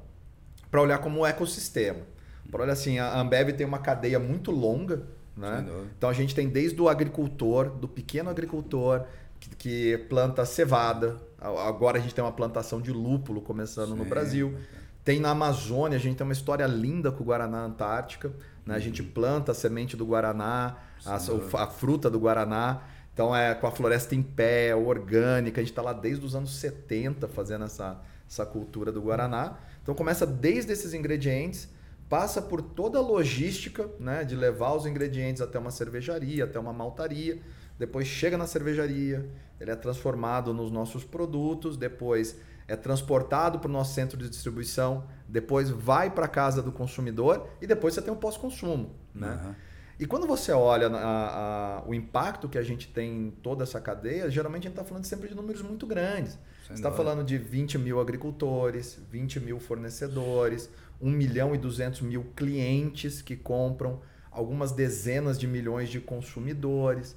[0.72, 2.02] para olhar como um ecossistema.
[2.50, 5.04] Para olhar assim, a Ambev tem uma cadeia muito longa,
[5.36, 5.66] né?
[5.98, 9.06] Então a gente tem desde o agricultor, do pequeno agricultor
[9.40, 11.18] que, que planta cevada.
[11.40, 13.98] Agora a gente tem uma plantação de lúpulo começando Sim.
[13.98, 14.58] no Brasil.
[15.04, 18.32] Tem na Amazônia, a gente tem uma história linda com o Guaraná Antártica.
[18.66, 18.76] Né?
[18.76, 19.10] A gente uhum.
[19.10, 22.82] planta a semente do Guaraná, a, a, fruta do Guaraná.
[23.14, 25.62] Então é com a floresta em pé, orgânica.
[25.62, 29.58] A gente está lá desde os anos 70 fazendo essa, essa cultura do Guaraná.
[29.82, 31.70] Então começa desde esses ingredientes,
[32.10, 36.74] passa por toda a logística né, de levar os ingredientes até uma cervejaria, até uma
[36.74, 37.40] maltaria.
[37.78, 43.72] Depois chega na cervejaria, ele é transformado nos nossos produtos, depois é transportado para o
[43.72, 48.14] nosso centro de distribuição, depois vai para a casa do consumidor e depois você tem
[48.14, 48.96] o pós-consumo.
[49.14, 49.40] Né?
[49.44, 49.56] Uhum.
[50.00, 53.80] E quando você olha a, a, o impacto que a gente tem em toda essa
[53.80, 56.34] cadeia, geralmente a gente está falando sempre de números muito grandes.
[56.34, 60.70] Sem você está falando de 20 mil agricultores, 20 mil fornecedores,
[61.02, 67.16] 1 milhão e 200 mil clientes que compram, algumas dezenas de milhões de consumidores.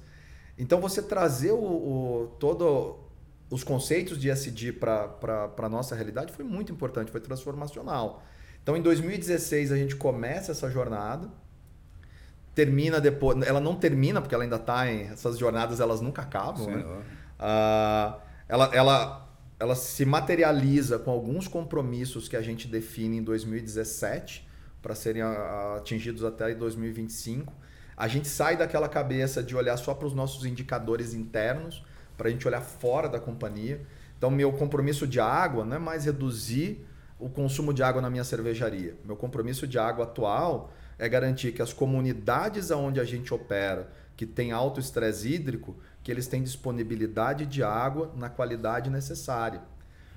[0.57, 3.06] Então você trazer o, o todo
[3.49, 8.23] os conceitos de SD para a nossa realidade foi muito importante, foi transformacional.
[8.61, 11.29] Então, em 2016, a gente começa essa jornada,
[12.53, 13.41] termina depois.
[13.47, 15.03] Ela não termina, porque ela ainda está em.
[15.03, 16.67] Essas jornadas elas nunca acabam.
[16.67, 16.83] Né?
[16.83, 24.45] Uh, ela, ela, ela se materializa com alguns compromissos que a gente define em 2017
[24.81, 27.53] para serem atingidos até 2025.
[27.95, 31.83] A gente sai daquela cabeça de olhar só para os nossos indicadores internos
[32.17, 33.81] para a gente olhar fora da companhia.
[34.17, 36.83] Então, meu compromisso de água não é mais reduzir
[37.19, 38.95] o consumo de água na minha cervejaria.
[39.05, 44.25] Meu compromisso de água atual é garantir que as comunidades onde a gente opera, que
[44.25, 49.61] tem alto estresse hídrico, que eles têm disponibilidade de água na qualidade necessária.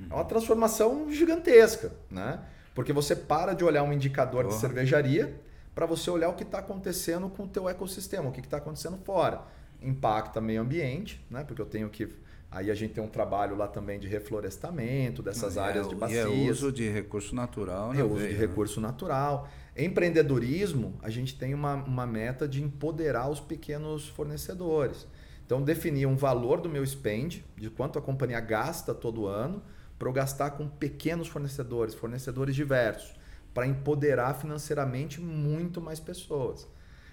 [0.08, 2.40] É uma transformação gigantesca, né?
[2.74, 4.48] Porque você para de olhar um indicador oh.
[4.48, 5.38] de cervejaria
[5.74, 8.98] para você olhar o que está acontecendo com o teu ecossistema, o que está acontecendo
[9.04, 9.42] fora.
[9.82, 11.44] Impacta meio ambiente, né?
[11.44, 12.08] porque eu tenho que
[12.50, 16.26] Aí a gente tem um trabalho lá também de reflorestamento dessas é, áreas de bacias.
[16.28, 17.94] E é uso de recurso natural.
[17.94, 18.38] É uso de né?
[18.38, 19.48] recurso natural.
[19.76, 25.06] Empreendedorismo, a gente tem uma, uma meta de empoderar os pequenos fornecedores.
[25.46, 29.62] Então, definir um valor do meu spend, de quanto a companhia gasta todo ano,
[29.96, 33.14] para eu gastar com pequenos fornecedores, fornecedores diversos,
[33.54, 36.66] para empoderar financeiramente muito mais pessoas.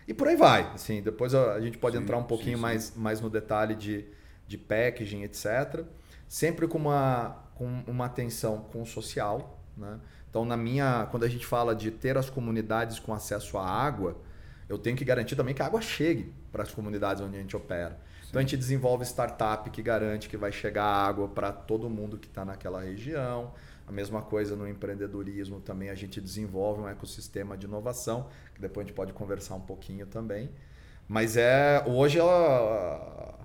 [0.07, 0.71] E por aí vai.
[0.73, 2.61] Assim, depois a gente pode sim, entrar um pouquinho sim, sim.
[2.61, 4.05] Mais, mais no detalhe de,
[4.47, 5.83] de packaging, etc.
[6.27, 9.61] Sempre com uma, com uma atenção com o social.
[9.75, 9.99] Né?
[10.29, 14.17] Então, na minha, quando a gente fala de ter as comunidades com acesso à água,
[14.69, 17.55] eu tenho que garantir também que a água chegue para as comunidades onde a gente
[17.55, 17.99] opera.
[18.29, 22.27] Então, a gente desenvolve startup que garante que vai chegar água para todo mundo que
[22.27, 23.53] está naquela região.
[23.87, 28.85] A mesma coisa no empreendedorismo também, a gente desenvolve um ecossistema de inovação, que depois
[28.85, 30.49] a gente pode conversar um pouquinho também.
[31.07, 33.37] Mas é hoje ela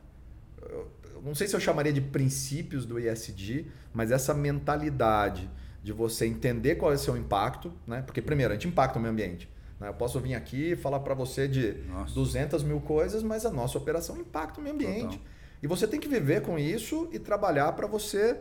[1.24, 5.48] não sei se eu chamaria de princípios do ESG, mas essa mentalidade
[5.82, 8.02] de você entender qual é o seu impacto, né?
[8.02, 9.48] Porque primeiro, a gente impacta o meio ambiente.
[9.78, 9.88] Né?
[9.88, 12.14] Eu posso vir aqui e falar para você de nossa.
[12.14, 15.18] 200 mil coisas, mas a nossa operação impacta o meio ambiente.
[15.18, 15.32] Total.
[15.62, 18.40] E você tem que viver com isso e trabalhar para você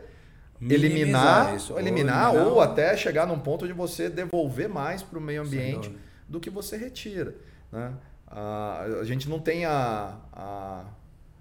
[0.68, 5.18] eliminar, isso, eliminar, ou, eliminar ou até chegar num ponto de você devolver mais para
[5.18, 5.94] o meio ambiente
[6.28, 7.34] do que você retira.
[7.70, 7.92] Né?
[8.26, 10.84] A gente não tem a, a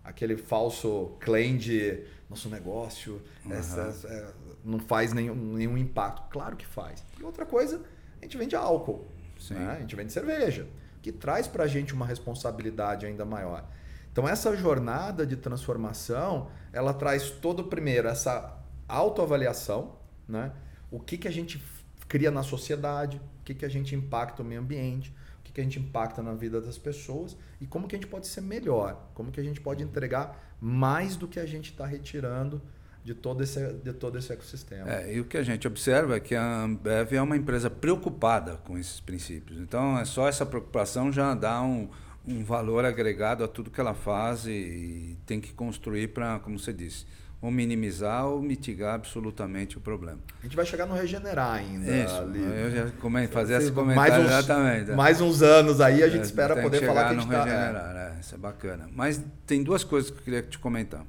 [0.03, 3.53] aquele falso claim de nosso negócio uhum.
[3.53, 4.27] essa, é,
[4.63, 6.23] não faz nenhum, nenhum impacto.
[6.29, 7.03] Claro que faz.
[7.19, 7.81] E outra coisa,
[8.19, 9.07] a gente vende álcool,
[9.49, 9.75] né?
[9.77, 10.67] a gente vende cerveja,
[11.01, 13.65] que traz para a gente uma responsabilidade ainda maior.
[14.11, 18.60] Então essa jornada de transformação, ela traz todo primeiro essa
[18.93, 19.95] autoavaliação,
[20.27, 20.51] né?
[20.89, 21.61] o que, que a gente
[22.07, 25.13] cria na sociedade, o que, que a gente impacta o meio ambiente,
[25.51, 28.27] que, que a gente impacta na vida das pessoas e como que a gente pode
[28.27, 32.61] ser melhor, como que a gente pode entregar mais do que a gente está retirando
[33.03, 34.89] de todo, esse, de todo esse ecossistema.
[34.89, 38.57] É, e o que a gente observa é que a Ambev é uma empresa preocupada
[38.57, 39.59] com esses princípios.
[39.59, 41.89] Então, é só essa preocupação já dá um,
[42.27, 46.59] um valor agregado a tudo que ela faz e, e tem que construir para, como
[46.59, 47.07] você disse,
[47.41, 50.19] ou minimizar ou mitigar absolutamente o problema.
[50.39, 51.91] A gente vai chegar no regenerar ainda.
[51.91, 52.39] Isso, ali.
[52.39, 54.91] eu já come, fazer esse comentário mais uns, exatamente.
[54.91, 57.43] Mais uns anos aí a gente é, espera poder falar que a gente no tá,
[57.43, 58.15] regenerar, é.
[58.15, 58.87] É, isso é bacana.
[58.93, 61.03] Mas tem duas coisas que eu queria te comentar.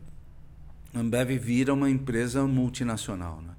[0.95, 3.53] A Ambev vira uma empresa multinacional, né?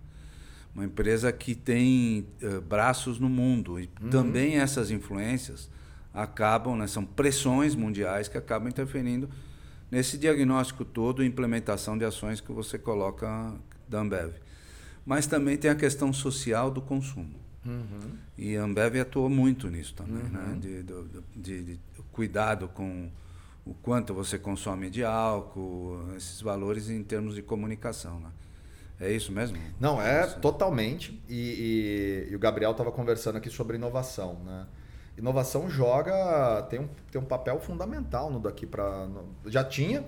[0.74, 4.10] Uma empresa que tem uh, braços no mundo e uhum.
[4.10, 5.70] também essas influências
[6.12, 9.30] acabam, né, são pressões mundiais que acabam interferindo
[9.94, 13.54] nesse diagnóstico todo e implementação de ações que você coloca
[13.88, 14.34] da Ambev.
[15.06, 17.36] Mas também tem a questão social do consumo.
[17.64, 18.18] Uhum.
[18.36, 20.40] E a Ambev atuou muito nisso também, né?
[20.40, 20.48] uhum.
[20.48, 20.60] né?
[20.60, 20.94] De, de,
[21.36, 21.80] de, de,
[22.12, 23.12] cuidado com
[23.64, 28.20] o quanto você consome de álcool, esses valores em termos de comunicação.
[28.20, 28.30] Né?
[29.00, 29.60] É isso mesmo?
[29.80, 31.22] Não, é totalmente.
[31.30, 34.40] E, e, e o Gabriel estava conversando aqui sobre inovação.
[34.44, 34.66] Né?
[35.18, 39.08] Inovação joga, tem um, tem um papel fundamental no daqui para.
[39.46, 40.04] Já tinha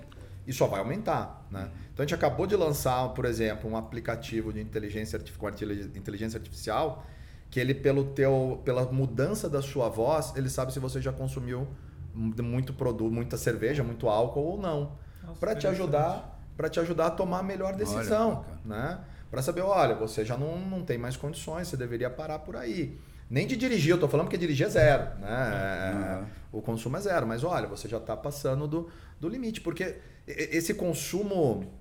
[0.46, 1.46] e só vai aumentar.
[1.50, 1.70] Né?
[1.92, 7.04] Então a gente acabou de lançar, por exemplo, um aplicativo de inteligência, com inteligência artificial
[7.50, 11.66] que ele, pelo teu, pela mudança da sua voz, ele sabe se você já consumiu
[12.14, 14.92] muito produto, muita cerveja, muito álcool ou não.
[15.38, 19.00] Para te ajudar, para te ajudar a tomar a melhor decisão, olha, né?
[19.30, 22.98] Para saber, olha, você já não, não tem mais condições, você deveria parar por aí.
[23.28, 26.20] Nem de dirigir, eu estou falando porque dirigir é zero, né?
[26.52, 26.58] Uhum.
[26.58, 28.88] O consumo é zero, mas olha, você já está passando do,
[29.20, 31.72] do limite, porque esse consumo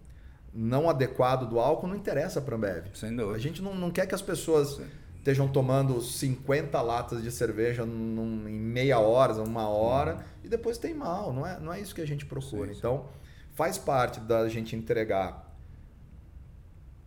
[0.54, 2.86] não adequado do álcool não interessa para a Ambev.
[2.94, 3.36] Sem dúvida.
[3.36, 4.86] A gente não, não quer que as pessoas Sim.
[5.18, 10.22] estejam tomando 50 latas de cerveja num, em meia hora, uma hora, uhum.
[10.46, 11.32] e depois tem mal.
[11.32, 12.72] Não é, não é isso que a gente procura.
[12.72, 13.06] Sim, então,
[13.54, 15.45] faz parte da gente entregar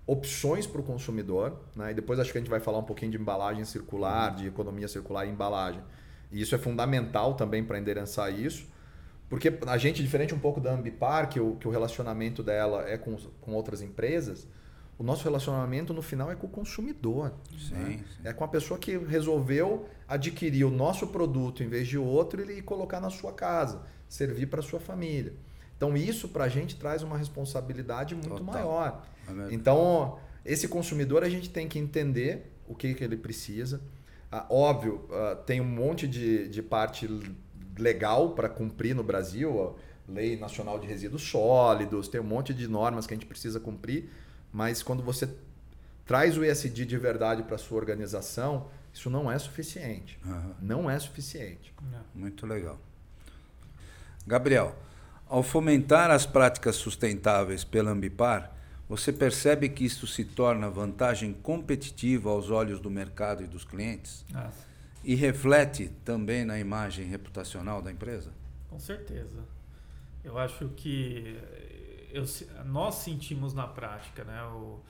[0.08, 1.90] opções para o consumidor, né?
[1.90, 4.88] e depois acho que a gente vai falar um pouquinho de embalagem circular, de economia
[4.88, 5.82] circular e embalagem.
[6.32, 8.66] E isso é fundamental também para endereçar isso,
[9.28, 12.96] porque a gente, diferente um pouco da Ambipar, que o, que o relacionamento dela é
[12.96, 14.48] com, com outras empresas,
[14.98, 17.34] o nosso relacionamento no final é com o consumidor.
[17.58, 17.98] Sim, né?
[17.98, 18.20] sim.
[18.24, 22.62] É com a pessoa que resolveu adquirir o nosso produto em vez de outro e
[22.62, 25.34] colocar na sua casa, servir para sua família.
[25.76, 28.44] Então isso para a gente traz uma responsabilidade muito Total.
[28.46, 29.06] maior.
[29.28, 33.80] É então, esse consumidor a gente tem que entender o que, que ele precisa.
[34.30, 37.08] Ah, óbvio, ah, tem um monte de, de parte
[37.78, 39.76] legal para cumprir no Brasil,
[40.08, 44.10] Lei Nacional de Resíduos Sólidos, tem um monte de normas que a gente precisa cumprir,
[44.52, 45.28] mas quando você
[46.06, 50.18] traz o ESG de verdade para sua organização, Isso não é suficiente.
[50.24, 50.56] Aham.
[50.60, 51.72] Não é suficiente.
[51.92, 52.04] Não.
[52.14, 52.80] Muito legal.
[54.26, 54.74] Gabriel,
[55.28, 58.52] ao fomentar as práticas sustentáveis pela Ambipar,
[58.88, 64.24] você percebe que isso se torna vantagem competitiva aos olhos do mercado e dos clientes?
[65.04, 68.32] E reflete também na imagem reputacional da empresa?
[68.68, 69.42] com certeza.
[70.22, 71.38] Eu acho que
[72.12, 74.42] eu, se- nós sentimos na prática, né?
[74.44, 74.80] O,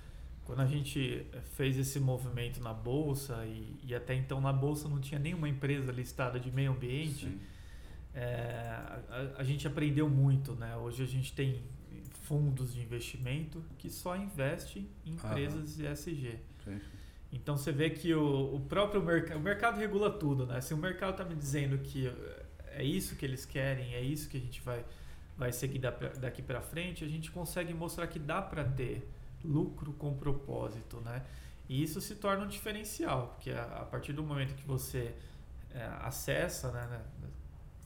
[0.44, 4.99] quando a gente fez esse movimento na bolsa e, e até então na bolsa não
[5.01, 7.38] tinha nenhuma empresa listada de meio ambiente.
[8.14, 8.80] É,
[9.11, 10.76] a, a gente aprendeu muito, né?
[10.76, 11.62] Hoje a gente tem
[12.29, 15.31] fundos de investimento que só investe em Aham.
[15.31, 16.39] empresas ESG.
[16.64, 16.81] Sim.
[17.33, 20.61] Então você vê que o, o próprio mercado, o mercado regula tudo, né?
[20.61, 22.12] Se o mercado está me dizendo que
[22.72, 24.85] é isso que eles querem, é isso que a gente vai,
[25.37, 29.09] vai seguir da- daqui para frente, a gente consegue mostrar que dá para ter
[29.45, 31.22] lucro com propósito, né?
[31.68, 35.14] E isso se torna um diferencial, porque a, a partir do momento que você
[35.70, 36.87] é, acessa né,
[37.20, 37.29] né,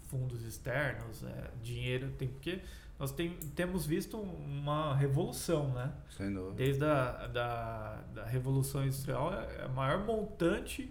[0.09, 2.61] fundos externos, é, dinheiro, tem porque
[3.03, 5.93] nós tem, temos visto uma revolução, né?
[6.09, 6.55] Sem dúvida.
[6.55, 10.89] Desde a da, da Revolução Industrial, é a maior montante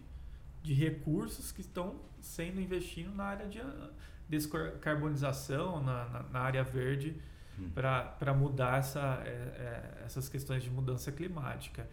[0.62, 3.90] de recursos que estão sendo investidos na área de ah,
[4.28, 7.16] descarbonização, na, na, na área verde,
[7.60, 7.70] Hum.
[7.70, 11.88] para mudar essa, é, é, essas questões de mudança climática.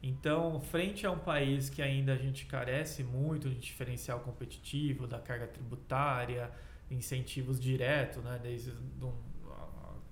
[0.00, 5.18] Então, frente a um país que ainda a gente carece muito de diferencial competitivo, da
[5.18, 6.50] carga tributária,
[6.88, 8.38] incentivos diretos, né?
[8.42, 9.12] Desde do,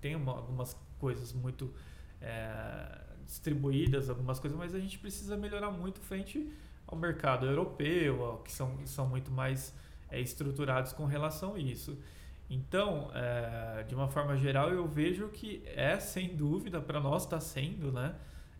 [0.00, 1.72] tem uma- algumas coisas muito
[2.20, 6.52] é, distribuídas, algumas coisas, mas a gente precisa melhorar muito frente
[6.86, 9.74] ao mercado europeu, que são, são muito mais
[10.10, 11.96] é, estruturados com relação a isso.
[12.48, 17.38] Então, é, de uma forma geral, eu vejo que é, sem dúvida, para nós está
[17.40, 18.14] sendo, né?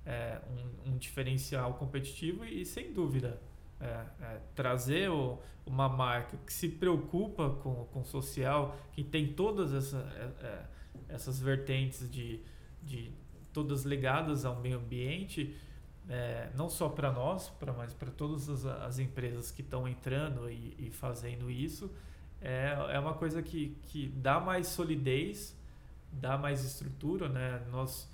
[0.06, 0.40] é,
[0.86, 3.40] um, um diferencial competitivo e, sem dúvida,
[3.80, 3.84] é,
[4.22, 9.98] é, trazer o- uma marca que se preocupa com, o social, que tem todas essa,
[10.42, 10.62] é,
[11.12, 12.40] essas vertentes de,
[12.82, 13.12] de
[13.52, 15.56] todas ligadas ao meio ambiente,
[16.08, 20.50] é, não só para nós, pra, mas para todas as, as empresas que estão entrando
[20.50, 21.90] e, e fazendo isso,
[22.40, 25.56] é, é uma coisa que, que dá mais solidez,
[26.12, 27.62] dá mais estrutura, né?
[27.70, 28.10] Nós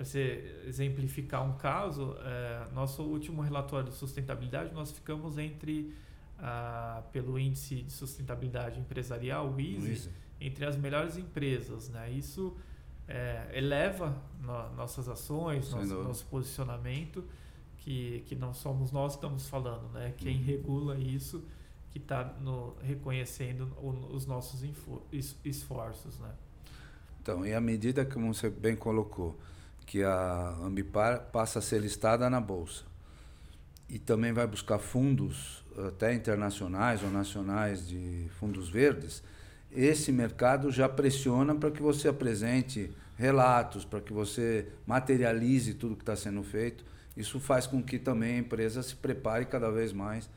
[0.00, 0.20] para
[0.66, 5.94] exemplificar um caso, é, nosso último relatório de sustentabilidade, nós ficamos entre,
[6.38, 10.08] ah, pelo índice de sustentabilidade empresarial, o ISE,
[10.40, 11.88] entre as melhores empresas.
[11.88, 12.10] Né?
[12.10, 12.56] Isso
[13.08, 17.24] é, eleva no- nossas ações, nosso, nosso posicionamento,
[17.78, 20.14] que, que não somos nós que estamos falando, né?
[20.16, 20.44] quem Uhum.
[20.44, 21.42] regula isso
[21.90, 22.34] que está
[22.82, 26.18] reconhecendo o- os nossos info- es- esforços.
[26.20, 26.30] Né?
[27.20, 29.38] Então, e à medida que como você bem colocou,
[29.86, 32.84] que a Ambipar passa a ser listada na bolsa
[33.88, 39.20] e também vai buscar fundos até internacionais ou nacionais de fundos verdes,
[39.72, 46.02] esse mercado já pressiona para que você apresente relatos, para que você materialize tudo que
[46.02, 46.84] está sendo feito.
[47.16, 50.28] Isso faz com que também a empresa se prepare cada vez mais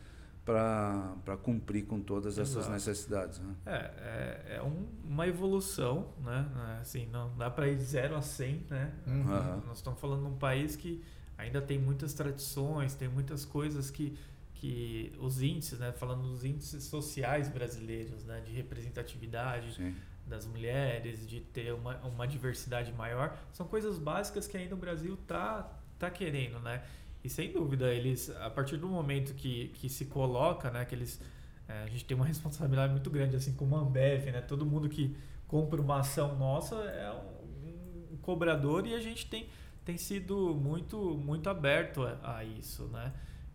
[0.45, 2.71] para cumprir com todas essas Exato.
[2.73, 3.39] necessidades.
[3.39, 3.53] Né?
[3.65, 6.45] É, é, é um- uma evolução, né?
[6.77, 8.91] É, Assim, não dá para ir de 0 a 100, né?
[9.07, 9.61] Uhum.
[9.67, 11.01] Nós estamos falando de um país que
[11.37, 14.17] ainda tem muitas tradições, tem muitas coisas que,
[14.63, 15.91] que os índices, né?
[15.91, 18.39] Falando dos índices sociais brasileiros, né?
[18.39, 19.93] De representatividade Sim.
[20.25, 25.17] das mulheres, de ter uma, uma diversidade maior, são coisas básicas que ainda o Brasil
[25.27, 26.81] tá, tá querendo, né?
[27.21, 30.85] E sem dúvida, eles, a partir do momento que, que se coloca, né?
[30.85, 31.19] Que eles,
[31.67, 34.39] é, a gente tem uma responsabilidade muito grande, assim como a Ambev, né?
[34.39, 35.13] Todo mundo que
[35.45, 39.49] compra uma ação nossa é um, um cobrador e a gente tem,
[39.83, 43.11] tem sido muito, muito aberto a, a isso, né?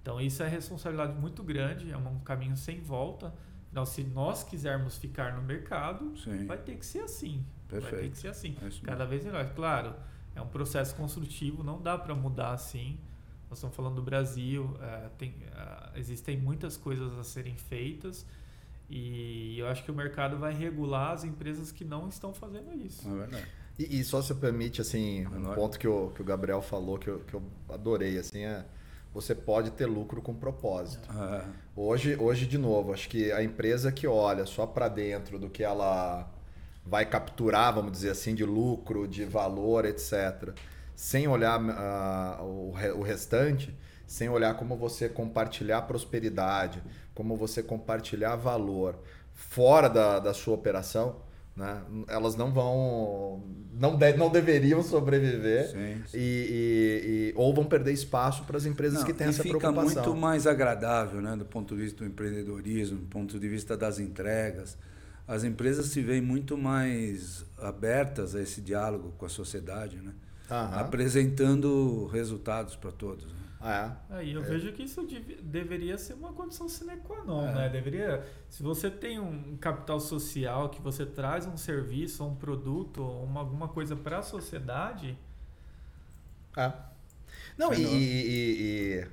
[0.09, 3.31] Então isso é responsabilidade muito grande, é um caminho sem volta.
[3.71, 6.47] Então, se nós quisermos ficar no mercado, Sim.
[6.47, 7.45] vai ter que ser assim.
[7.69, 8.13] Vai ter Perfeito.
[8.13, 8.57] que ser assim.
[8.63, 9.53] É Cada vez melhor.
[9.55, 9.95] Claro,
[10.35, 12.99] é um processo construtivo, não dá para mudar assim.
[13.51, 18.25] Nós estamos falando do Brasil, é, tem, é, existem muitas coisas a serem feitas
[18.89, 23.07] e eu acho que o mercado vai regular as empresas que não estão fazendo isso.
[23.07, 23.47] É verdade.
[23.79, 27.09] E, e só se permite, assim, um ponto que o, que o Gabriel falou que
[27.09, 28.65] eu, que eu adorei, assim, é
[29.21, 31.09] você pode ter lucro com propósito.
[31.13, 31.45] É,
[31.75, 35.63] Hoje, hoje, de novo, acho que a empresa que olha só para dentro do que
[35.65, 36.29] ela
[36.85, 40.53] vai capturar, vamos dizer assim, de lucro, de valor, etc.,
[40.95, 46.83] sem olhar ah, o, o restante, sem olhar como você compartilhar prosperidade,
[47.15, 48.99] como você compartilhar valor
[49.33, 51.17] fora da, da sua operação,
[51.59, 51.83] Né?
[52.07, 53.43] Elas não vão.
[53.75, 56.19] Não, de, não deveriam sobreviver sim, sim.
[56.19, 59.59] E, e, e, ou vão perder espaço para as empresas não, que têm essa fica
[59.59, 59.89] preocupação.
[59.89, 63.77] Fica muito mais agradável né, do ponto de vista do empreendedorismo, do ponto de vista
[63.77, 64.79] das entregas.
[65.27, 70.13] As empresas se veem muito mais abertas a esse diálogo com a sociedade, né?
[70.49, 73.27] apresentando resultados para todos.
[73.61, 73.91] É.
[74.11, 74.45] Aí eu é.
[74.45, 75.07] vejo que isso
[75.43, 77.55] deveria ser uma condição sine qua non, é.
[77.55, 77.69] né?
[77.69, 83.41] Deveria, se você tem um capital social que você traz um serviço, um produto, uma,
[83.41, 85.19] alguma coisa para a sociedade.
[86.57, 86.73] É.
[87.57, 89.07] Não, e, e, e,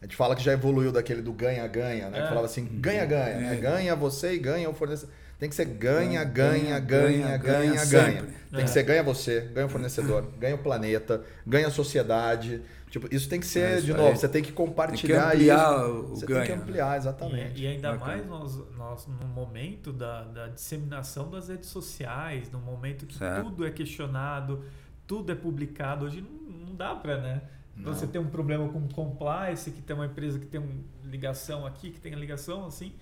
[0.00, 2.18] a gente fala que já evoluiu daquele do ganha-ganha, né?
[2.18, 2.22] É.
[2.22, 3.56] Que falava assim, ganha-ganha, né?
[3.56, 5.14] Ganha você e ganha o fornecedor.
[5.38, 8.22] Tem que ser ganha, ganha, ganha, ganha, ganha.
[8.22, 8.66] Tem que é.
[8.66, 12.62] ser ganha você, ganha o fornecedor, ganha o planeta, ganha a sociedade.
[12.96, 15.76] Tipo, isso tem que ser, é de novo, você tem que compartilhar tem que ampliar
[15.76, 15.90] isso.
[15.90, 16.46] O você ganho.
[16.46, 17.60] tem que ampliar, exatamente.
[17.60, 18.06] E, e ainda Bacana.
[18.06, 23.44] mais nós, nós, no momento da, da disseminação das redes sociais, no momento que certo.
[23.44, 24.64] tudo é questionado,
[25.06, 27.42] tudo é publicado, hoje não, não dá para, né?
[27.78, 30.72] Então você tem um problema com compliance, que tem uma empresa que tem uma
[31.04, 32.94] ligação aqui, que tem a ligação assim,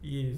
[0.00, 0.36] e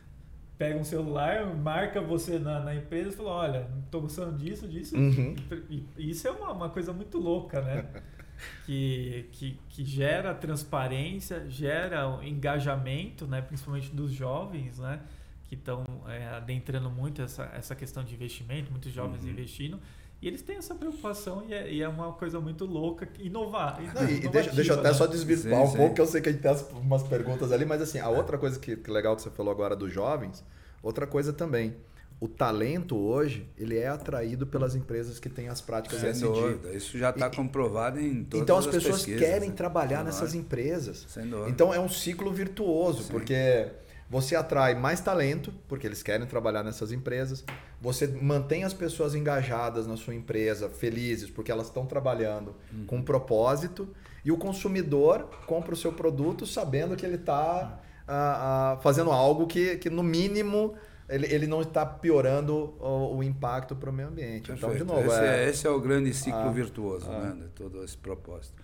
[0.56, 4.66] pega um celular, marca você na, na empresa e fala, olha, não estou gostando disso,
[4.66, 4.96] disso.
[4.96, 5.36] Uhum.
[5.68, 7.84] E, e, isso é uma, uma coisa muito louca, né?
[8.64, 13.40] que, que, que gera transparência, gera engajamento, né?
[13.42, 15.00] principalmente dos jovens, né?
[15.48, 19.30] que estão é, adentrando muito essa, essa questão de investimento, muitos jovens uhum.
[19.30, 19.80] investindo.
[20.20, 23.80] E eles têm essa preocupação e é, e é uma coisa muito louca, inovar.
[23.94, 24.94] Não, e deixa, deixa eu até né?
[24.94, 25.76] só desvirtuar sim, um sim.
[25.76, 28.38] pouco, que eu sei que a gente tem umas perguntas ali, mas assim, a outra
[28.38, 30.42] coisa que, que legal que você falou agora dos jovens,
[30.82, 31.76] outra coisa também.
[32.18, 36.24] O talento hoje, ele é atraído pelas empresas que têm as práticas Sem ESG.
[36.24, 36.72] Dúvida.
[36.72, 39.54] Isso já está comprovado em todas Então as, as pessoas querem né?
[39.54, 40.38] trabalhar Sem nessas dúvida.
[40.38, 41.06] empresas.
[41.08, 41.50] Sem dúvida.
[41.50, 43.12] Então é um ciclo virtuoso, Sim.
[43.12, 43.68] porque
[44.08, 47.44] você atrai mais talento, porque eles querem trabalhar nessas empresas.
[47.80, 52.86] Você mantém as pessoas engajadas na sua empresa, felizes, porque elas estão trabalhando uhum.
[52.86, 53.88] com um propósito.
[54.24, 59.46] E o consumidor compra o seu produto sabendo que ele está uh, uh, fazendo algo
[59.46, 60.74] que, que no mínimo,
[61.08, 64.48] ele, ele não está piorando o, o impacto para o meio ambiente.
[64.48, 64.74] Perfeito.
[64.74, 65.06] Então, de novo.
[65.06, 67.18] Esse é, é, esse é o grande ciclo ah, virtuoso ah.
[67.18, 68.54] né, de todo esse propósito.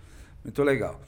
[0.43, 0.99] Muito legal.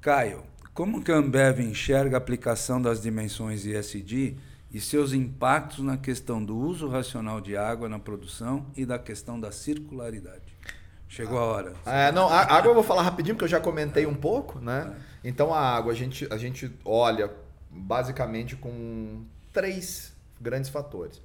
[0.00, 0.42] Caio,
[0.72, 4.36] como que a Ambev enxerga a aplicação das dimensões ESG
[4.72, 9.38] e seus impactos na questão do uso racional de água na produção e da questão
[9.38, 10.56] da circularidade?
[11.06, 11.74] Chegou a hora.
[11.84, 14.96] É, não, a água eu vou falar rapidinho porque eu já comentei um pouco, né?
[15.22, 15.28] É.
[15.28, 17.30] Então a água a gente, a gente olha
[17.70, 20.11] basicamente com três
[20.42, 21.22] grandes fatores.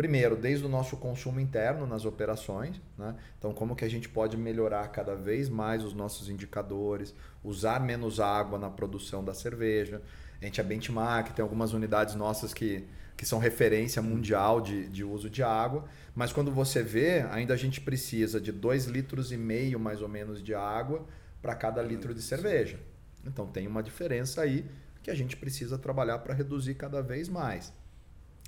[0.00, 3.14] Primeiro, desde o nosso consumo interno nas operações, né?
[3.38, 7.14] então como que a gente pode melhorar cada vez mais os nossos indicadores,
[7.44, 10.00] usar menos água na produção da cerveja.
[10.40, 15.04] A gente é benchmark, tem algumas unidades nossas que, que são referência mundial de, de
[15.04, 19.36] uso de água, mas quando você vê, ainda a gente precisa de 2 litros e
[19.36, 21.04] meio mais ou menos de água
[21.42, 22.80] para cada litro de cerveja.
[23.26, 24.64] Então tem uma diferença aí
[25.02, 27.70] que a gente precisa trabalhar para reduzir cada vez mais.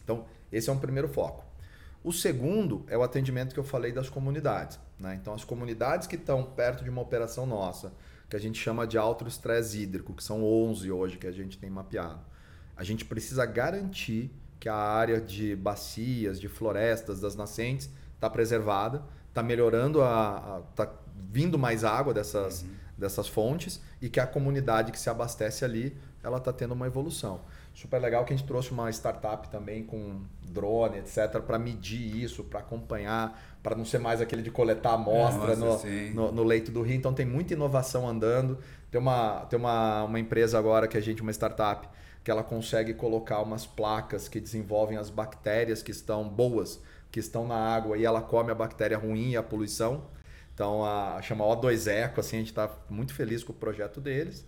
[0.05, 1.45] Então, esse é um primeiro foco.
[2.05, 4.79] O segundo é o atendimento que eu falei das comunidades.
[4.99, 5.19] Né?
[5.21, 7.93] Então, as comunidades que estão perto de uma operação nossa,
[8.29, 11.59] que a gente chama de alto estresse hídrico, que são 11 hoje que a gente
[11.59, 12.21] tem mapeado,
[12.77, 19.05] a gente precisa garantir que a área de bacias, de florestas, das nascentes está preservada,
[19.29, 20.91] está melhorando, a, está
[21.31, 22.69] vindo mais água dessas, uhum.
[22.97, 27.41] dessas fontes e que a comunidade que se abastece ali ela está tendo uma evolução
[27.75, 32.45] super legal que a gente trouxe uma startup também com drone, etc, para medir isso,
[32.45, 36.71] para acompanhar, para não ser mais aquele de coletar amostra Nossa, no, no, no, leito
[36.71, 36.97] do rio.
[36.97, 38.59] Então tem muita inovação andando.
[38.91, 41.89] Tem uma, tem uma, uma empresa agora que a gente, uma startup,
[42.23, 47.47] que ela consegue colocar umas placas que desenvolvem as bactérias que estão boas, que estão
[47.47, 50.05] na água e ela come a bactéria ruim e a poluição.
[50.55, 54.47] Então a chama O2 Eco, assim, a gente está muito feliz com o projeto deles.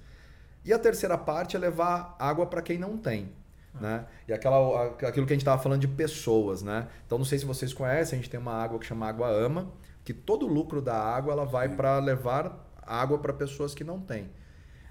[0.65, 3.31] E a terceira parte é levar água para quem não tem.
[3.79, 4.07] Né?
[4.27, 6.62] E aquela, aquilo que a gente estava falando de pessoas.
[6.62, 6.89] Né?
[7.07, 9.71] Então, não sei se vocês conhecem, a gente tem uma água que chama Água Ama,
[10.05, 14.01] que todo o lucro da água ela vai para levar água para pessoas que não
[14.01, 14.31] têm.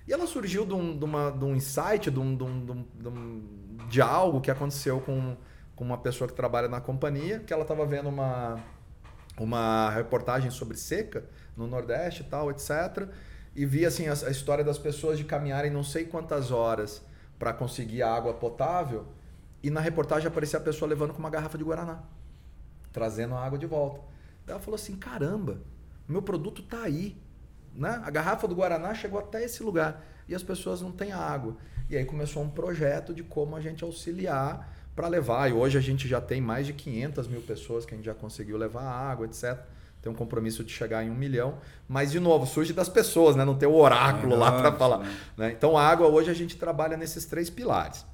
[0.07, 3.07] E ela surgiu de um, de uma, de um insight, de, um, de, um, de,
[3.07, 5.38] um, de algo que aconteceu com,
[5.76, 8.59] com uma pessoa que trabalha na companhia, que ela estava vendo uma,
[9.38, 11.24] uma reportagem sobre seca
[11.55, 13.09] no Nordeste e tal, etc
[13.55, 17.01] e vi assim a, a história das pessoas de caminharem não sei quantas horas
[17.37, 19.05] para conseguir água potável
[19.61, 22.03] e na reportagem aparecia a pessoa levando com uma garrafa de guaraná,
[22.91, 24.01] trazendo a água de volta.
[24.45, 25.61] Ela falou assim: "Caramba,
[26.07, 27.17] meu produto está aí,
[27.73, 28.01] né?
[28.03, 31.55] A garrafa do guaraná chegou até esse lugar e as pessoas não têm água".
[31.89, 35.49] E aí começou um projeto de como a gente auxiliar para levar.
[35.49, 38.13] E hoje a gente já tem mais de 500 mil pessoas que a gente já
[38.13, 39.59] conseguiu levar água, etc.
[40.03, 41.59] Tem um compromisso de chegar em um milhão.
[41.87, 43.45] Mas, de novo, surge das pessoas, né?
[43.45, 44.97] não tem o oráculo lá para falar.
[44.99, 45.15] Né?
[45.37, 45.51] né?
[45.53, 48.05] Então, a água hoje a gente trabalha nesses três pilares.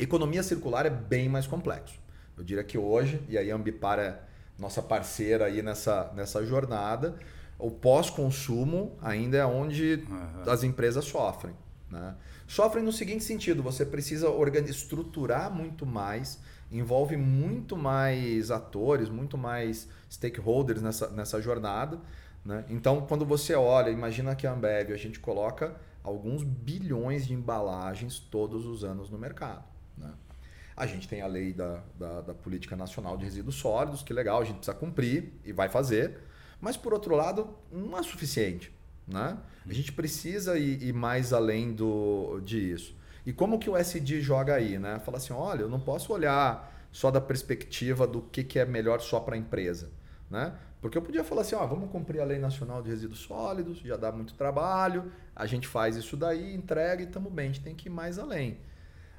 [0.00, 2.00] Economia circular é bem mais complexo.
[2.36, 4.18] Eu diria que hoje, e aí a Ambipar é
[4.58, 7.14] nossa parceira aí nessa, nessa jornada,
[7.58, 10.50] o pós-consumo ainda é onde uhum.
[10.50, 11.54] as empresas sofrem.
[11.90, 12.14] Né?
[12.46, 14.28] Sofrem no seguinte sentido: você precisa
[14.66, 16.40] estruturar muito mais,
[16.72, 22.00] envolve muito mais atores, muito mais stakeholders nessa, nessa jornada.
[22.44, 22.64] Né?
[22.68, 28.18] Então, quando você olha, imagina que a Ambev, a gente coloca alguns bilhões de embalagens
[28.18, 29.64] todos os anos no mercado.
[29.96, 30.12] Né?
[30.76, 34.40] A gente tem a lei da, da, da, Política Nacional de Resíduos Sólidos, que legal,
[34.40, 36.18] a gente precisa cumprir e vai fazer.
[36.60, 38.72] Mas, por outro lado, não é suficiente.
[39.06, 39.36] Né?
[39.68, 42.96] A gente precisa ir, ir mais além do, disso.
[43.24, 44.78] E como que o SD joga aí?
[44.78, 44.98] Né?
[45.04, 49.00] Fala assim, olha, eu não posso olhar só da perspectiva do que, que é melhor
[49.00, 49.90] só para a empresa.
[50.30, 50.52] Né?
[50.80, 53.96] Porque eu podia falar assim, ó, vamos cumprir a Lei Nacional de Resíduos Sólidos, já
[53.96, 57.74] dá muito trabalho, a gente faz isso daí, entrega e estamos bem, a gente tem
[57.74, 58.58] que ir mais além.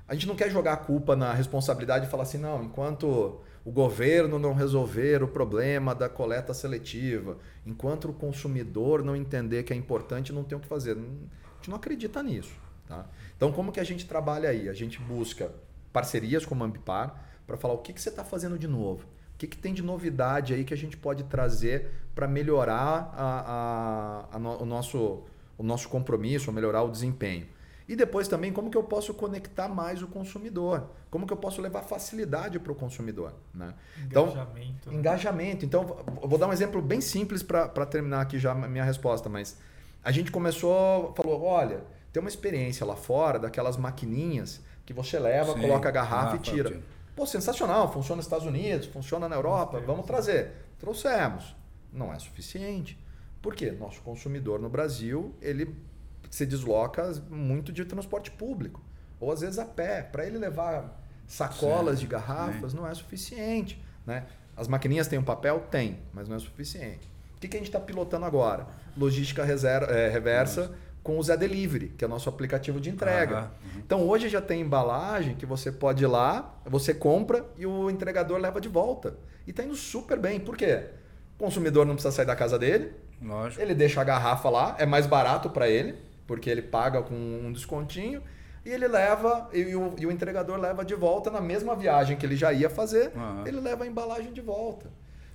[0.06, 3.72] A gente não quer jogar a culpa na responsabilidade e falar assim, não, enquanto o
[3.72, 9.76] governo não resolver o problema da coleta seletiva, enquanto o consumidor não entender que é
[9.76, 10.98] importante, não tem o que fazer.
[10.98, 12.63] A gente não acredita nisso.
[12.88, 13.06] Tá?
[13.36, 14.70] Então, como que a gente trabalha aí?
[14.70, 15.52] A gente busca
[15.92, 19.04] parcerias como a Ambipar para falar o que, que você está fazendo de novo.
[19.36, 24.30] O que, que tem de novidade aí que a gente pode trazer para melhorar a,
[24.32, 25.24] a, a no, o, nosso,
[25.58, 27.48] o nosso compromisso, melhorar o desempenho.
[27.88, 31.62] E depois também como que eu posso conectar mais o consumidor, como que eu posso
[31.62, 33.34] levar facilidade para o consumidor.
[33.54, 33.74] Né?
[34.06, 34.74] Engajamento.
[34.80, 35.00] Então, né?
[35.00, 35.66] engajamento.
[35.66, 35.84] Então,
[36.22, 39.58] vou dar um exemplo bem simples para terminar aqui já a minha resposta, mas
[40.04, 41.82] a gente começou, falou, olha,
[42.14, 46.36] tem uma experiência lá fora daquelas maquininhas que você leva, Sim, coloca a garrafa ah,
[46.36, 46.80] e tira.
[47.16, 50.52] Pô, sensacional, funciona nos Estados Unidos, funciona na Europa, vamos trazer.
[50.80, 51.56] Trouxemos.
[51.92, 53.00] Não é suficiente.
[53.42, 53.72] Por quê?
[53.72, 55.76] Nosso consumidor no Brasil, ele
[56.30, 58.82] se desloca muito de transporte público,
[59.20, 60.04] ou às vezes a pé.
[60.04, 63.84] Para ele levar sacolas de garrafas não é suficiente.
[64.06, 64.26] Né?
[64.56, 65.62] As maquininhas têm um papel?
[65.72, 67.10] Tem, mas não é suficiente.
[67.36, 68.68] O que, que a gente está pilotando agora?
[68.96, 70.93] Logística reserva, é, reversa Nossa.
[71.04, 73.52] Com o Zé Delivery, que é o nosso aplicativo de entrega.
[73.62, 73.82] Uhum.
[73.86, 78.40] Então hoje já tem embalagem que você pode ir lá, você compra e o entregador
[78.40, 79.18] leva de volta.
[79.46, 80.40] E está indo super bem.
[80.40, 80.86] Por quê?
[81.36, 82.94] O consumidor não precisa sair da casa dele.
[83.22, 83.62] Lógico.
[83.62, 85.96] Ele deixa a garrafa lá, é mais barato para ele
[86.28, 88.22] porque ele paga com um descontinho
[88.66, 92.26] e ele leva, e o, e o entregador leva de volta na mesma viagem que
[92.26, 93.46] ele já ia fazer, uhum.
[93.46, 94.90] ele leva a embalagem de volta.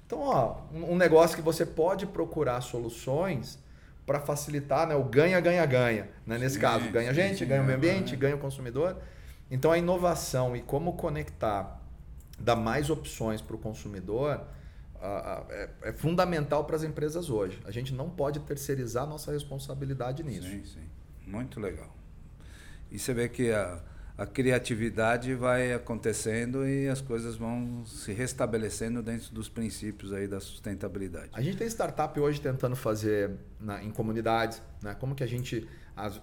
[0.07, 3.59] Então, ó, um negócio que você pode procurar soluções
[4.09, 6.09] para facilitar né, o ganha, ganha, ganha.
[6.26, 6.38] Né?
[6.38, 8.96] Nesse sim, caso, ganha a gente, sim, ganha o meio ambiente, ganha o consumidor.
[9.50, 11.78] Então, a inovação e como conectar,
[12.40, 14.46] dar mais opções para o consumidor
[14.98, 17.61] é, é, fundamental para as empresas hoje.
[17.66, 20.48] A gente não pode terceirizar nossa responsabilidade nisso.
[20.48, 20.88] Sim, sim.
[21.26, 21.94] Muito legal.
[22.90, 23.78] E você vê que a,
[24.19, 30.41] a criatividade vai acontecendo e as coisas vão se restabelecendo dentro dos princípios aí da
[30.41, 31.31] sustentabilidade.
[31.33, 34.97] A gente tem startup hoje tentando fazer na, em comunidades, né?
[34.99, 36.21] como que a gente as,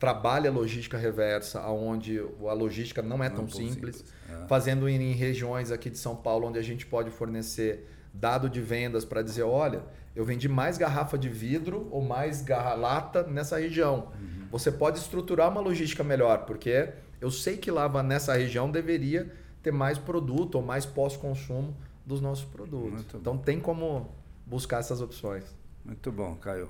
[0.00, 4.14] trabalha logística reversa, onde a logística não é não tão simples, simples.
[4.28, 4.48] É.
[4.48, 8.60] fazendo em, em regiões aqui de São Paulo onde a gente pode fornecer dado de
[8.60, 9.84] vendas para dizer, olha,
[10.16, 14.08] eu vendi mais garrafa de vidro ou mais garra lata nessa região.
[14.20, 14.48] Uhum.
[14.50, 16.88] Você pode estruturar uma logística melhor, porque
[17.20, 22.44] eu sei que lá nessa região deveria ter mais produto ou mais pós-consumo dos nossos
[22.44, 22.92] produtos.
[22.92, 23.42] Muito então bom.
[23.42, 24.10] tem como
[24.46, 25.44] buscar essas opções.
[25.84, 26.68] Muito bom, Caio.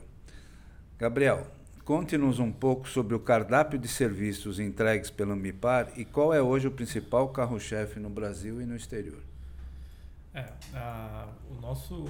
[0.98, 1.46] Gabriel,
[1.84, 6.66] conte-nos um pouco sobre o cardápio de serviços entregues pela Ambipar e qual é hoje
[6.66, 9.22] o principal carro-chefe no Brasil e no exterior.
[10.34, 12.04] É, a, o nosso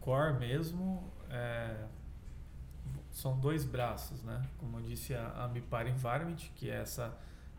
[0.00, 1.84] core mesmo é,
[3.10, 4.42] são dois braços, né?
[4.58, 7.16] Como eu disse, a, a Mipar Environment, que é essa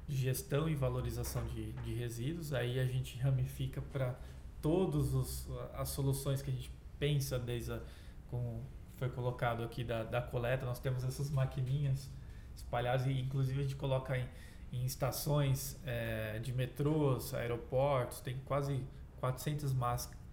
[0.07, 4.15] gestão e valorização de, de resíduos, aí a gente ramifica para
[4.61, 7.81] todas as soluções que a gente pensa desde a,
[8.29, 8.63] como
[8.95, 12.09] foi colocado aqui da, da coleta, nós temos essas maquininhas
[12.55, 14.27] espalhadas e inclusive a gente coloca em,
[14.71, 18.83] em estações é, de metrôs, aeroportos, tem quase
[19.19, 19.73] 400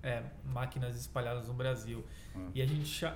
[0.03, 2.05] é, máquinas espalhadas no Brasil.
[2.35, 2.51] Uhum.
[2.55, 3.11] E a gente é,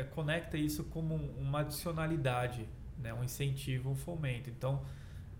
[0.00, 2.68] é, conecta isso como uma adicionalidade,
[2.98, 3.12] né?
[3.12, 4.50] um incentivo, um fomento.
[4.50, 4.82] Então,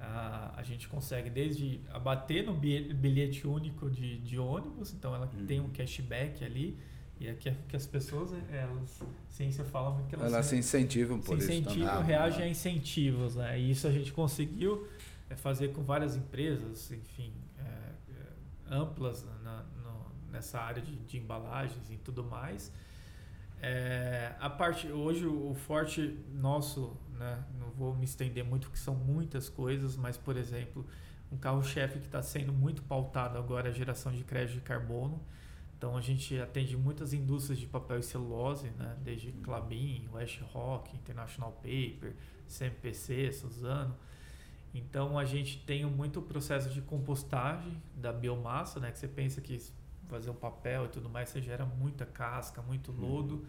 [0.05, 5.47] a, a gente consegue desde abater no bilhete único de, de ônibus, então ela uhum.
[5.47, 6.79] tem um cashback ali,
[7.21, 11.21] e aqui é que as pessoas, elas, ciência fala muito que elas, elas se incentivam
[11.21, 13.59] por se incentivam, isso reagem a incentivos, né?
[13.59, 14.87] E isso a gente conseguiu
[15.31, 21.91] é, fazer com várias empresas, enfim, é, amplas na, no, nessa área de, de, embalagens
[21.91, 22.73] e tudo mais.
[23.63, 28.95] É, a parte hoje o forte nosso, né, não vou me estender muito porque são
[28.95, 30.87] muitas coisas, mas por exemplo,
[31.31, 35.21] um carro-chefe que está sendo muito pautado agora é a geração de crédito de carbono.
[35.77, 38.97] Então a gente atende muitas indústrias de papel e celulose, né?
[39.03, 42.15] desde Clabin, West Rock, International Paper,
[42.49, 43.97] CMPC, Suzano.
[44.73, 48.91] Então a gente tem muito processo de compostagem da biomassa, né?
[48.91, 49.61] que você pensa que
[50.09, 53.35] fazer um papel e tudo mais, você gera muita casca, muito lodo.
[53.37, 53.45] Uhum.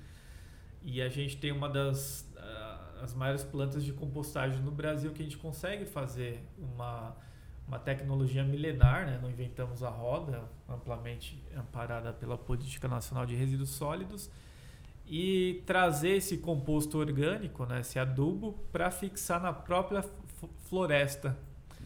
[0.85, 5.21] E a gente tem uma das uh, as maiores plantas de compostagem no Brasil que
[5.21, 7.13] a gente consegue fazer uma
[7.67, 9.19] uma tecnologia milenar, né?
[9.21, 14.29] não inventamos a roda, amplamente amparada pela Política Nacional de Resíduos Sólidos,
[15.07, 17.81] e trazer esse composto orgânico, né?
[17.81, 20.03] esse adubo, para fixar na própria
[20.69, 21.37] floresta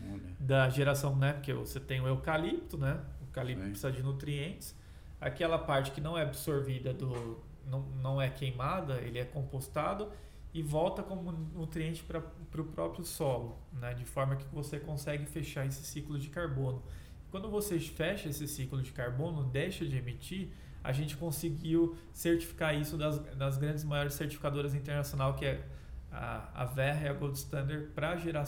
[0.04, 0.36] Olha.
[0.39, 1.34] da geração, né?
[1.34, 3.00] porque você tem o eucalipto, né?
[3.22, 3.70] o eucalipto Sim.
[3.70, 4.76] precisa de nutrientes,
[5.20, 10.12] aquela parte que não é absorvida, do, não, não é queimada, ele é compostado,
[10.53, 13.93] e volta como nutriente para o próprio solo, né?
[13.93, 16.82] de forma que você consegue fechar esse ciclo de carbono.
[17.30, 20.49] Quando você fecha esse ciclo de carbono, deixa de emitir,
[20.84, 25.64] a gente conseguiu certificar isso das, das grandes maiores certificadoras internacionais, que é
[26.12, 28.45] a, a Verra e a Gold Standard, para gerar,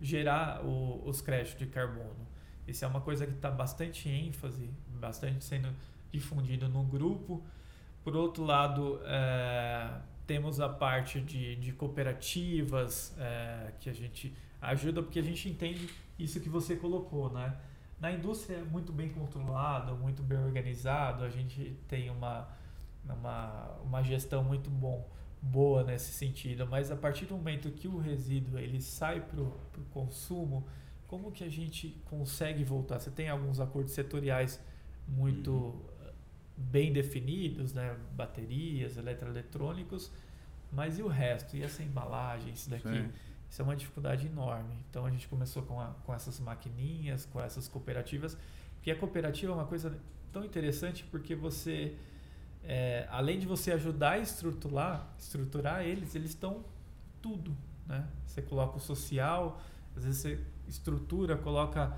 [0.00, 2.26] gerar o, os créditos de carbono.
[2.66, 5.68] Isso é uma coisa que está bastante ênfase, bastante sendo
[6.10, 7.44] difundido no grupo.
[8.02, 15.02] Por outro lado, é, temos a parte de, de cooperativas é, que a gente ajuda
[15.02, 15.88] porque a gente entende
[16.18, 17.56] isso que você colocou, né?
[18.00, 22.48] Na indústria é muito bem controlado, muito bem organizado, a gente tem uma,
[23.04, 25.08] uma, uma gestão muito bom,
[25.40, 29.84] boa nesse sentido, mas a partir do momento que o resíduo ele sai para o
[29.90, 30.66] consumo,
[31.06, 33.00] como que a gente consegue voltar?
[33.00, 34.62] Você tem alguns acordos setoriais
[35.08, 35.97] muito uhum
[36.58, 37.96] bem definidos, né?
[38.12, 40.10] baterias, eletroeletrônicos,
[40.72, 41.56] mas e o resto?
[41.56, 42.88] E essa embalagem, isso daqui?
[42.88, 43.10] Sim.
[43.48, 44.74] Isso é uma dificuldade enorme.
[44.90, 48.36] Então a gente começou com, a, com essas maquininhas, com essas cooperativas,
[48.74, 49.98] porque a cooperativa é uma coisa
[50.32, 51.96] tão interessante porque você,
[52.62, 56.62] é, além de você ajudar a estruturar, estruturar eles, eles estão
[57.22, 57.56] tudo.
[57.86, 58.06] Né?
[58.26, 59.62] Você coloca o social,
[59.96, 61.96] às vezes você estrutura, coloca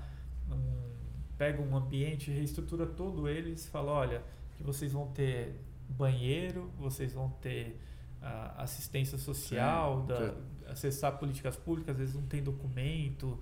[0.49, 0.91] um,
[1.37, 4.23] pega um ambiente, reestrutura todo ele e fala, olha,
[4.61, 5.59] que vocês vão ter
[5.89, 7.79] banheiro, vocês vão ter
[8.21, 13.37] uh, assistência social, Sim, da, acessar políticas públicas, às vezes não tem documento,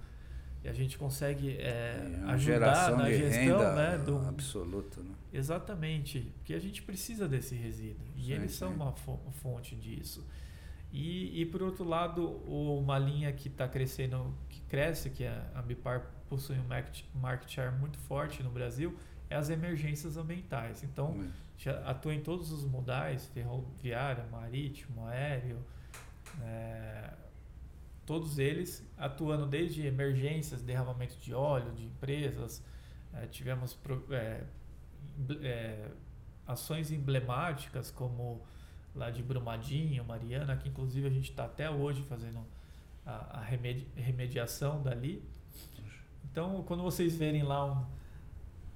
[0.64, 5.02] e a gente consegue é, é ajudar na gestão né, do absoluta.
[5.02, 5.16] Né?
[5.32, 8.58] Exatamente, porque a gente precisa desse resíduo e sim, eles sim.
[8.58, 10.26] são uma fonte disso.
[10.92, 15.60] E, e por outro lado, uma linha que está crescendo, que cresce, que é a
[15.60, 18.96] Ambipar possui um market, market share muito forte no Brasil,
[19.30, 20.84] é as emergências ambientais.
[20.84, 21.24] Então,
[21.58, 25.60] já atua em todos os modais, ferroviário, marítimo, aéreo,
[26.42, 27.14] é,
[28.06, 32.64] todos eles atuando desde emergências, derramamento de óleo de empresas,
[33.14, 33.78] é, tivemos
[34.10, 34.44] é,
[35.42, 35.92] é,
[36.48, 38.42] ações emblemáticas como
[38.96, 42.40] lá de Brumadinho, Mariana, que inclusive a gente está até hoje fazendo
[43.06, 45.24] a, a remedi remediação dali.
[46.32, 47.86] Então, quando vocês verem lá um,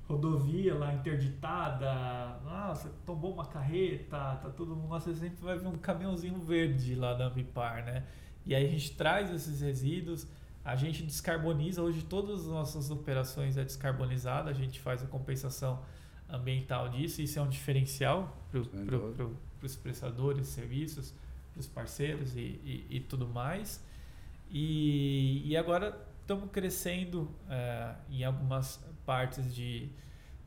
[0.08, 5.68] rodovia lá interditada, nossa, tombou uma carreta, tá todo mundo, nossa, você sempre vai ver
[5.68, 8.04] um caminhãozinho verde lá da Ambipar, né?
[8.46, 10.28] E aí a gente traz esses resíduos,
[10.64, 15.80] a gente descarboniza, hoje todas as nossas operações é descarbonizada, a gente faz a compensação
[16.30, 21.14] ambiental disso, isso é um diferencial para pro, pro, os prestadores serviços,
[21.54, 23.82] para os parceiros e, e, e, tudo mais.
[24.50, 29.90] E, e agora estamos crescendo é, em algumas partes de,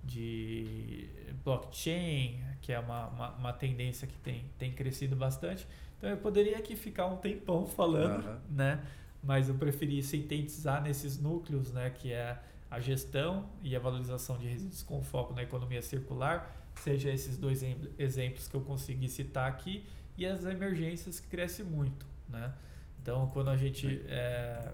[0.02, 1.08] de
[1.44, 5.66] blockchain, que é uma, uma, uma, tendência que tem, tem crescido bastante.
[5.98, 8.38] Então eu poderia aqui ficar um tempão falando, uhum.
[8.50, 8.84] né?
[9.22, 11.90] Mas eu preferi sintetizar nesses núcleos, né?
[11.90, 12.38] Que é
[12.70, 17.62] a gestão e a valorização de resíduos com foco na economia circular, seja esses dois
[17.98, 19.84] exemplos que eu consegui citar aqui,
[20.18, 22.52] e as emergências que crescem muito, né?
[23.00, 24.72] Então, quando a gente é,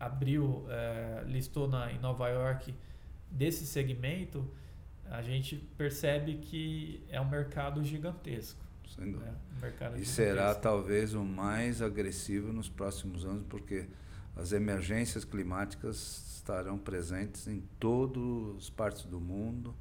[0.00, 2.74] abriu, é, listou na, em Nova York
[3.34, 4.48] desse segmento,
[5.10, 8.64] a gente percebe que é um mercado gigantesco.
[8.94, 9.32] Sem dúvida.
[9.60, 9.90] Né?
[9.94, 13.86] Um e será talvez o mais agressivo nos próximos anos, porque
[14.36, 19.74] as emergências climáticas estarão presentes em todas as partes do mundo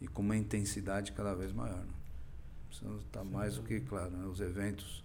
[0.00, 1.84] e com uma intensidade cada vez maior.
[1.84, 1.94] Né?
[2.70, 4.10] Isso está mais do que claro.
[4.10, 4.26] Né?
[4.26, 5.02] Os eventos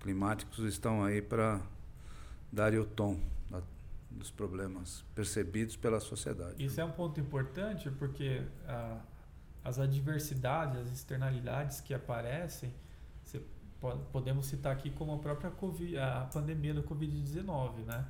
[0.00, 1.60] climáticos estão aí para
[2.52, 3.18] dar o tom
[4.16, 6.64] dos problemas percebidos pela sociedade.
[6.64, 9.00] Isso é um ponto importante porque ah,
[9.62, 12.72] as adversidades, as externalidades que aparecem,
[13.80, 18.06] pode, podemos citar aqui como a própria COVID, a pandemia da Covid-19, né?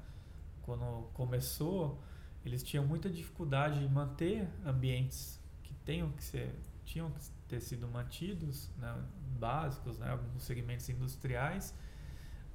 [0.63, 2.03] Quando começou,
[2.45, 6.55] eles tinham muita dificuldade em manter ambientes que tenham que ser,
[6.85, 8.95] tinham que ter sido mantidos, né?
[9.39, 10.11] básicos, né?
[10.11, 11.75] alguns segmentos industriais,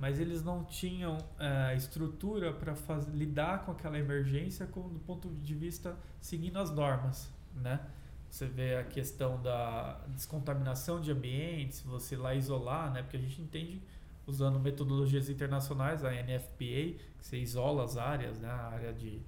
[0.02, 2.74] mas eles não tinham é, estrutura para
[3.14, 7.80] lidar com aquela emergência com, do ponto de vista seguindo as normas, né?
[8.28, 13.04] Você vê a questão da descontaminação de ambientes, você lá isolar, né?
[13.04, 13.80] Porque a gente entende
[14.26, 18.50] usando metodologias internacionais, a NFPA, que você isola as áreas, né?
[18.50, 19.22] A área de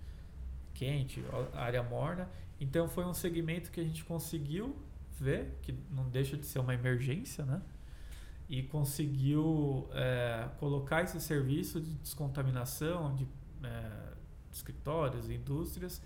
[0.73, 2.27] quente, a área morna.
[2.59, 4.75] Então foi um segmento que a gente conseguiu
[5.19, 7.61] ver, que não deixa de ser uma emergência, né?
[8.49, 13.27] E conseguiu é, colocar esse serviço de descontaminação de,
[13.63, 13.89] é,
[14.49, 16.01] de escritórios, indústrias,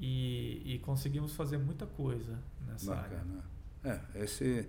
[0.00, 3.44] e, e conseguimos fazer muita coisa nessa Bacana.
[3.84, 4.00] área.
[4.14, 4.68] É, esse,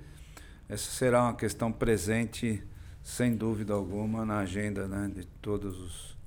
[0.67, 2.63] essa será uma questão presente,
[3.03, 6.19] sem dúvida alguma, na agenda né, de todos os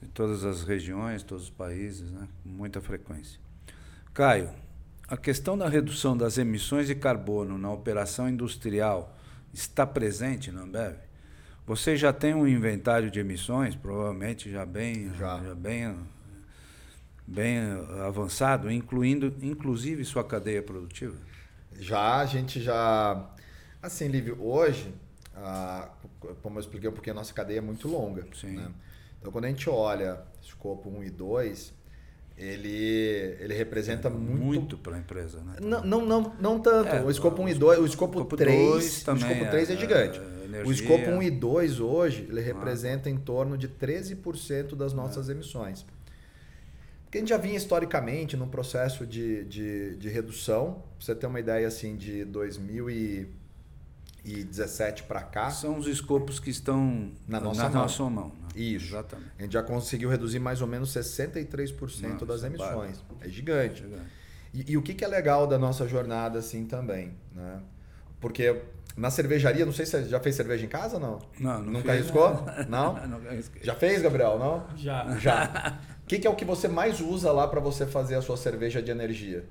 [0.00, 3.40] de todas as regiões, todos os países, né, com muita frequência.
[4.12, 4.50] Caio,
[5.08, 9.15] a questão da redução das emissões de carbono na operação industrial
[9.56, 10.96] está presente na Ambev?
[11.66, 15.42] Você já tem um inventário de emissões, provavelmente já bem, já.
[15.42, 15.96] já bem
[17.26, 17.58] bem
[18.06, 21.16] avançado, incluindo inclusive sua cadeia produtiva?
[21.78, 23.28] Já, a gente já.
[23.82, 24.94] Assim, Lívio, hoje,
[25.34, 25.90] ah,
[26.42, 28.26] como eu expliquei pouquinho, a nossa cadeia é muito longa.
[28.34, 28.56] Sim.
[28.56, 28.70] Né?
[29.18, 31.74] Então, quando a gente olha escopo 1 e 2,
[32.36, 34.44] ele, ele representa muito.
[34.44, 35.56] Muito para a empresa, né?
[35.60, 36.88] Não, não, não, não tanto.
[36.88, 39.72] É, o escopo 1 e 2, o escopo, escopo 3, também o escopo 3 é,
[39.72, 40.20] é gigante.
[40.52, 42.44] É, o escopo 1 e 2 hoje, ele ah.
[42.44, 45.32] representa em torno de 13% das nossas é.
[45.32, 45.86] emissões.
[47.04, 50.82] Porque a gente já vinha historicamente num processo de, de, de redução.
[50.98, 52.24] Pra você ter uma ideia assim, de
[54.26, 55.50] 2017 para cá.
[55.50, 57.82] São os escopos que estão na nossa na mão.
[57.82, 58.48] Nossa mão né?
[58.56, 58.86] Isso.
[58.86, 59.30] Exatamente.
[59.38, 63.04] A gente já conseguiu reduzir mais ou menos 63% Nossa, das emissões.
[63.20, 63.82] É gigante.
[63.82, 64.12] É gigante.
[64.52, 67.60] E, e, o que, que é legal da nossa jornada assim também, né?
[68.20, 68.62] Porque
[68.96, 71.18] na cervejaria, não sei se você já fez cerveja em casa ou não?
[71.38, 72.44] Não, não Nunca fiz, arriscou?
[72.68, 72.94] Não?
[73.06, 73.20] não
[73.62, 74.38] já fez, Gabriel?
[74.38, 74.66] Não?
[74.76, 75.18] Já.
[75.18, 75.78] Já.
[76.02, 78.36] O que, que, é o que você mais usa lá para você fazer a sua
[78.38, 79.44] cerveja de energia?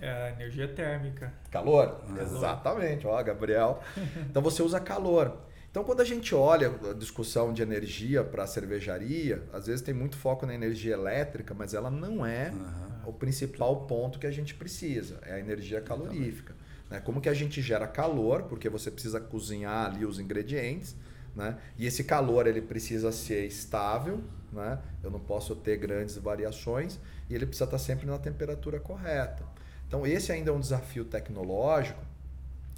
[0.00, 1.32] É a energia térmica.
[1.50, 2.00] Calor?
[2.00, 2.22] calor.
[2.22, 3.82] Exatamente, ó, Gabriel.
[4.30, 5.36] Então você usa calor.
[5.70, 9.94] Então quando a gente olha a discussão de energia para a cervejaria, às vezes tem
[9.94, 13.10] muito foco na energia elétrica, mas ela não é uhum.
[13.10, 15.20] o principal ponto que a gente precisa.
[15.24, 16.54] É a energia calorífica.
[16.90, 17.00] Né?
[17.00, 20.96] Como que a gente gera calor, porque você precisa cozinhar ali os ingredientes,
[21.36, 21.56] né?
[21.76, 24.22] E esse calor ele precisa ser estável,
[24.52, 24.78] né?
[25.02, 29.44] Eu não posso ter grandes variações e ele precisa estar sempre na temperatura correta.
[29.88, 32.00] Então esse ainda é um desafio tecnológico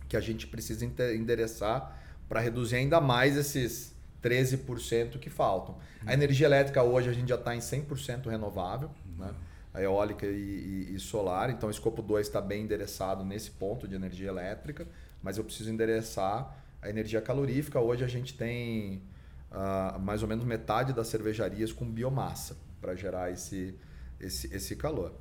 [0.08, 3.92] que a gente precisa endereçar para reduzir ainda mais esses
[4.22, 5.76] 13% que faltam.
[6.06, 9.34] A energia elétrica hoje a gente já está em 100% renovável, né?
[9.74, 11.50] a eólica e, e, e, solar.
[11.50, 14.86] Então o escopo 2 está bem endereçado nesse ponto de energia elétrica,
[15.22, 17.80] mas eu preciso endereçar a energia calorífica.
[17.80, 19.02] Hoje a gente tem
[19.50, 23.74] uh, mais ou menos metade das cervejarias com biomassa para gerar esse,
[24.20, 25.12] esse, esse calor.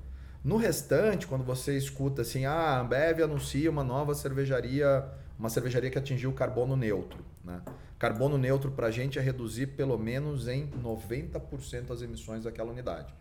[0.43, 5.05] No restante, quando você escuta assim, ah, a Ambev anuncia uma nova cervejaria,
[5.37, 7.23] uma cervejaria que atingiu carbono neutro.
[7.43, 7.61] Né?
[7.97, 13.13] Carbono neutro para a gente é reduzir pelo menos em 90% as emissões daquela unidade.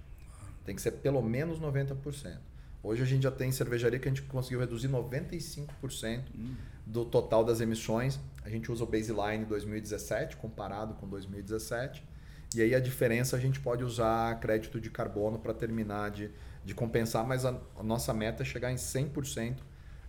[0.65, 2.39] Tem que ser pelo menos 90%.
[2.81, 6.55] Hoje a gente já tem cervejaria que a gente conseguiu reduzir 95% hum.
[6.87, 8.21] do total das emissões.
[8.45, 12.07] A gente usa o baseline 2017 comparado com 2017.
[12.55, 16.31] E aí a diferença a gente pode usar crédito de carbono para terminar de,
[16.69, 19.57] de compensar, mas a, a, nossa meta é chegar em 100%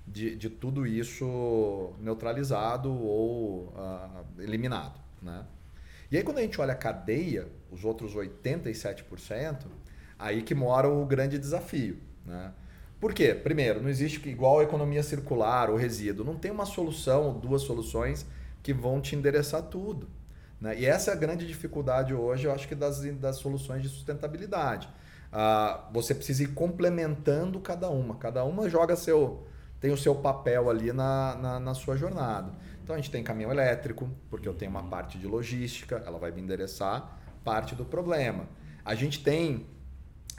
[0.05, 4.99] de, de tudo isso neutralizado ou uh, eliminado.
[5.21, 5.45] Né?
[6.11, 9.67] E aí quando a gente olha a cadeia, os outros 87%,
[10.19, 11.97] aí que mora o grande desafio.
[12.25, 12.51] Né?
[12.99, 13.33] Por quê?
[13.33, 16.25] Primeiro, não existe igual a economia circular ou resíduo.
[16.25, 18.25] Não tem uma solução ou duas soluções
[18.61, 20.09] que vão te endereçar tudo.
[20.59, 20.77] Né?
[20.81, 24.89] E essa é a grande dificuldade hoje, eu acho que das, das soluções de sustentabilidade.
[25.31, 28.15] Ah, você precisa ir complementando cada uma.
[28.15, 29.47] Cada uma joga seu,
[29.79, 32.53] tem o seu papel ali na, na, na sua jornada.
[32.83, 36.31] Então a gente tem caminhão elétrico, porque eu tenho uma parte de logística, ela vai
[36.31, 38.47] me endereçar parte do problema.
[38.83, 39.67] A gente tem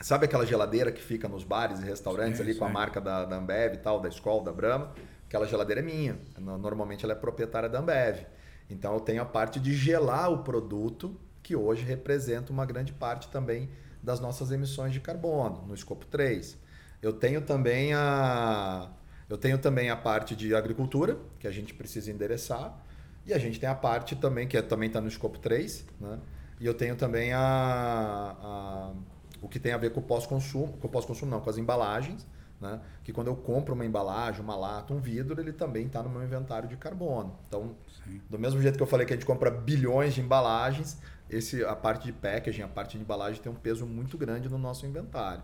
[0.00, 2.58] Sabe aquela geladeira que fica nos bares e restaurantes sim, ali sim.
[2.58, 4.92] com a marca da, da Ambev e tal, da escola, da Brahma?
[5.26, 6.18] Aquela geladeira é minha.
[6.38, 8.24] Normalmente ela é proprietária da Ambev.
[8.70, 13.28] Então eu tenho a parte de gelar o produto que hoje representa uma grande parte
[13.28, 13.68] também
[14.02, 16.56] das nossas emissões de carbono, no escopo 3.
[17.02, 18.90] Eu tenho também a,
[19.28, 22.84] eu tenho também a parte de agricultura, que a gente precisa endereçar,
[23.24, 26.18] e a gente tem a parte também, que é, também está no escopo 3, né?
[26.58, 28.92] e eu tenho também a, a
[29.40, 32.26] o que tem a ver com o pós-consumo, com o pós-consumo não, com as embalagens,
[32.60, 32.80] né?
[33.04, 36.22] que quando eu compro uma embalagem, uma lata, um vidro, ele também está no meu
[36.22, 37.38] inventário de carbono.
[37.46, 38.20] Então, Sim.
[38.28, 40.98] do mesmo jeito que eu falei que a gente compra bilhões de embalagens,
[41.30, 44.58] esse, a parte de packaging, a parte de embalagem tem um peso muito grande no
[44.58, 45.42] nosso inventário.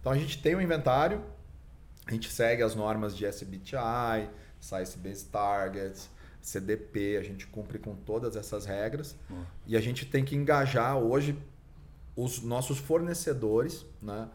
[0.00, 1.22] Então a gente tem um inventário,
[2.06, 4.30] a gente segue as normas de SBTI,
[4.60, 6.08] Science Based Targets,
[6.40, 9.44] CDP, a gente cumpre com todas essas regras uhum.
[9.66, 11.36] e a gente tem que engajar hoje
[12.14, 14.28] os nossos fornecedores, né?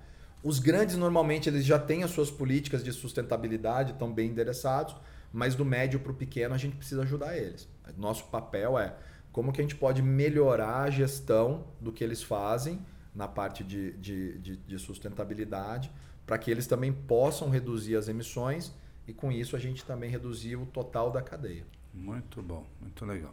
[0.44, 4.96] Os grandes normalmente eles já têm as suas políticas de sustentabilidade, estão bem endereçados,
[5.32, 7.68] mas do médio para o pequeno a gente precisa ajudar eles.
[7.98, 8.96] Nosso papel é
[9.32, 12.80] como que a gente pode melhorar a gestão do que eles fazem
[13.14, 15.92] na parte de, de, de, de sustentabilidade,
[16.26, 18.74] para que eles também possam reduzir as emissões
[19.08, 21.66] e com isso a gente também reduzir o total da cadeia.
[21.94, 23.32] Muito bom, muito legal.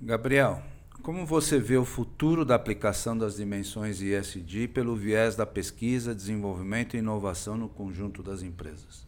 [0.00, 0.62] Gabriel,
[1.02, 6.96] como você vê o futuro da aplicação das dimensões ISD pelo viés da pesquisa, desenvolvimento
[6.96, 9.06] e inovação no conjunto das empresas?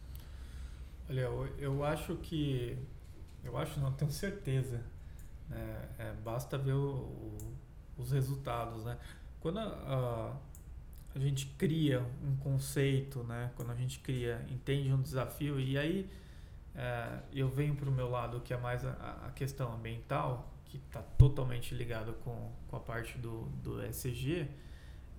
[1.09, 2.77] Olha, eu, eu acho que.
[3.43, 4.81] Eu acho, não, tenho certeza.
[5.49, 5.89] Né?
[5.97, 7.37] É, basta ver o, o,
[7.97, 8.83] os resultados.
[8.85, 8.97] Né?
[9.39, 10.33] Quando a, a,
[11.15, 13.51] a, gente cria um conceito, né?
[13.55, 16.09] quando a gente cria, entende um desafio, e aí
[16.75, 20.77] é, eu venho para o meu lado que é mais a, a questão ambiental, que
[20.77, 23.81] está totalmente ligado com, com a parte do, do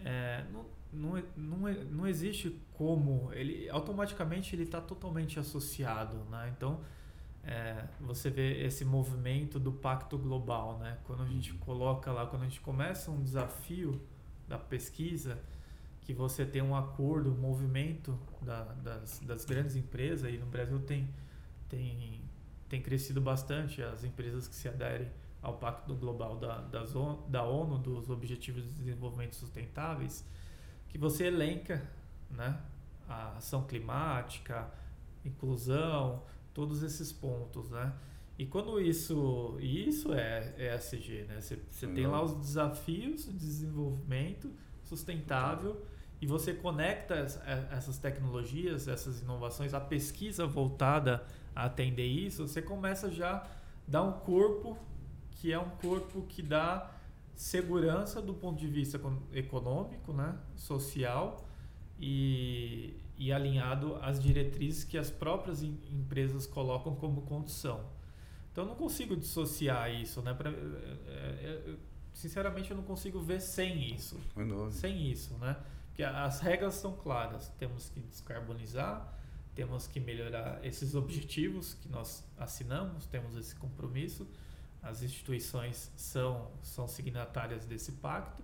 [0.04, 1.58] é, não, não, não,
[1.90, 6.52] não existe como ele automaticamente ele está totalmente associado, né?
[6.56, 6.80] Então
[7.42, 10.98] é, você vê esse movimento do pacto global, né?
[11.04, 14.00] Quando a gente coloca lá, quando a gente começa um desafio
[14.46, 15.38] da pesquisa,
[16.02, 20.80] que você tem um acordo, um movimento da, das, das grandes empresas, e no Brasil
[20.80, 21.08] tem,
[21.68, 22.20] tem,
[22.68, 25.08] tem crescido bastante as empresas que se aderem
[25.40, 26.84] ao Pacto Global da, da,
[27.28, 30.24] da ONU, dos Objetivos de Desenvolvimento Sustentáveis,
[30.88, 31.88] que você elenca
[32.30, 32.60] né,
[33.08, 34.70] a ação climática,
[35.24, 36.22] inclusão,
[36.52, 37.92] todos esses pontos, né?
[38.38, 41.40] E quando isso, e isso é ESG, né?
[41.40, 44.50] Você, você tem lá os desafios de desenvolvimento
[44.82, 45.84] sustentável
[46.20, 47.14] e você conecta
[47.70, 51.24] essas tecnologias, essas inovações, a pesquisa voltada
[51.54, 53.46] a atender isso, você começa já a
[53.86, 54.78] dar um corpo
[55.32, 56.90] que é um corpo que dá
[57.34, 59.00] segurança do ponto de vista
[59.32, 61.46] econômico, né, social
[61.98, 67.84] e, e alinhado às diretrizes que as próprias empresas colocam como condição.
[68.50, 70.34] Então eu não consigo dissociar isso, né?
[70.34, 71.74] Pra, é, é, é
[72.12, 74.18] sinceramente eu não consigo ver sem isso,
[74.72, 75.56] sem isso, né?
[75.86, 77.48] Porque as regras são claras.
[77.58, 79.16] Temos que descarbonizar,
[79.54, 84.26] temos que melhorar esses objetivos que nós assinamos, temos esse compromisso
[84.82, 88.42] as instituições são, são signatárias desse pacto.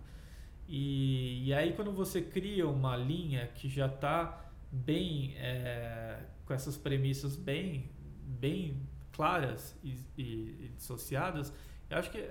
[0.68, 6.77] E, e aí, quando você cria uma linha que já está bem, é, com essas
[6.77, 7.91] premissas bem,
[8.23, 11.53] bem claras e, e, e, dissociadas,
[11.89, 12.29] eu acho que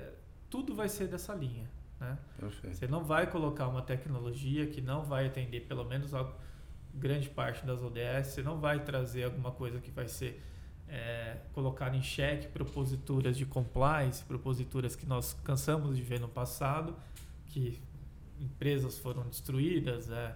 [0.50, 1.70] tudo vai ser dessa linha.
[2.00, 2.18] Né?
[2.74, 6.32] Você não vai colocar uma tecnologia que não vai atender pelo menos a
[6.94, 10.42] grande parte das ODS, você não vai trazer alguma coisa que vai ser
[10.88, 16.96] é, colocar em xeque proposituras de compliance, proposituras que nós cansamos de ver no passado,
[17.48, 17.82] que
[18.40, 20.36] empresas foram destruídas, é,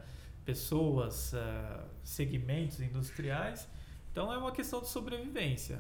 [0.50, 3.68] pessoas, é, segmentos industriais.
[4.12, 5.80] Então é uma questão de sobrevivência.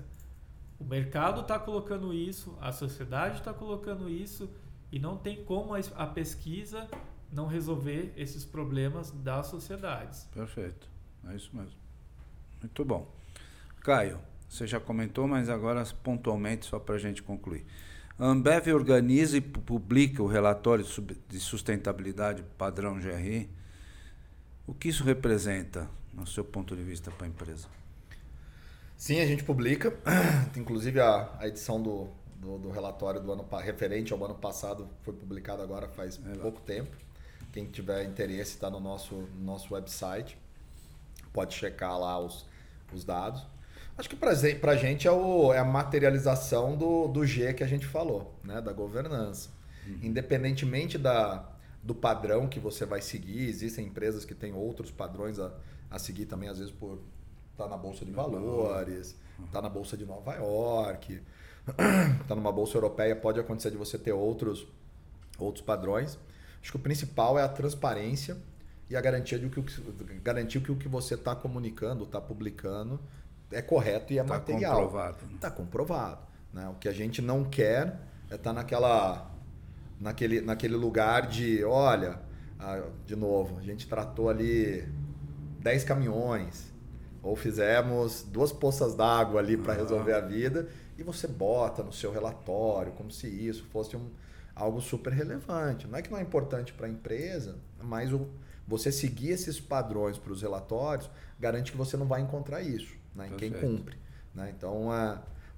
[0.80, 4.48] O mercado está colocando isso, a sociedade está colocando isso
[4.92, 6.88] e não tem como a pesquisa
[7.32, 10.30] não resolver esses problemas das sociedades.
[10.32, 10.88] Perfeito,
[11.28, 11.76] é isso mesmo.
[12.62, 13.12] Muito bom.
[13.82, 17.66] Caio, você já comentou, mas agora pontualmente, só para a gente concluir.
[18.20, 20.86] A Ambev organiza e publica o relatório
[21.28, 23.50] de sustentabilidade padrão GRI.
[24.70, 27.68] O que isso representa, no seu ponto de vista, para a empresa?
[28.96, 29.92] Sim, a gente publica.
[30.56, 35.16] Inclusive, a, a edição do, do, do, relatório do ano referente ao ano passado foi
[35.16, 36.96] publicada agora faz é pouco tempo.
[37.52, 40.38] Quem tiver interesse está no nosso, no nosso website.
[41.34, 42.46] Pode checar lá os,
[42.94, 43.44] os dados.
[43.98, 47.68] Acho que para a gente é, o, é, a materialização do, do G que a
[47.68, 48.62] gente falou, né?
[48.62, 49.50] da governança.
[49.88, 50.00] Uhum.
[50.04, 51.49] Independentemente da,
[51.82, 55.52] do padrão que você vai seguir, existem empresas que têm outros padrões a,
[55.90, 57.00] a seguir também, às vezes por
[57.52, 61.22] estar tá na Bolsa de Valores, estar tá na Bolsa de Nova York,
[61.68, 64.68] estar tá numa Bolsa Europeia, pode acontecer de você ter outros,
[65.38, 66.18] outros padrões.
[66.62, 68.38] Acho que o principal é a transparência
[68.90, 69.62] e a garantia de que,
[70.24, 73.00] garantir que o que você está comunicando, está publicando,
[73.52, 74.76] é correto e é tá material.
[74.76, 75.18] Comprovado.
[75.36, 76.22] Está comprovado.
[76.54, 76.68] Né?
[76.70, 78.00] O que a gente não quer
[78.30, 79.32] é estar tá naquela,
[80.00, 82.20] naquele, naquele lugar de, olha,
[82.60, 84.88] ah, de novo, a gente tratou ali
[85.60, 86.72] 10 caminhões,
[87.22, 92.12] ou fizemos duas poças d'água ali para resolver a vida, e você bota no seu
[92.12, 94.10] relatório como se isso fosse um,
[94.56, 95.88] algo super relevante.
[95.88, 98.28] Não é que não é importante para a empresa, mas o,
[98.68, 103.30] você seguir esses padrões para os relatórios garante que você não vai encontrar isso né,
[103.32, 103.97] em quem cumpre.
[104.34, 104.54] Né?
[104.56, 104.88] Então,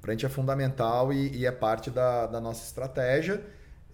[0.02, 3.44] para a gente é fundamental e, e é parte da, da, nossa estratégia.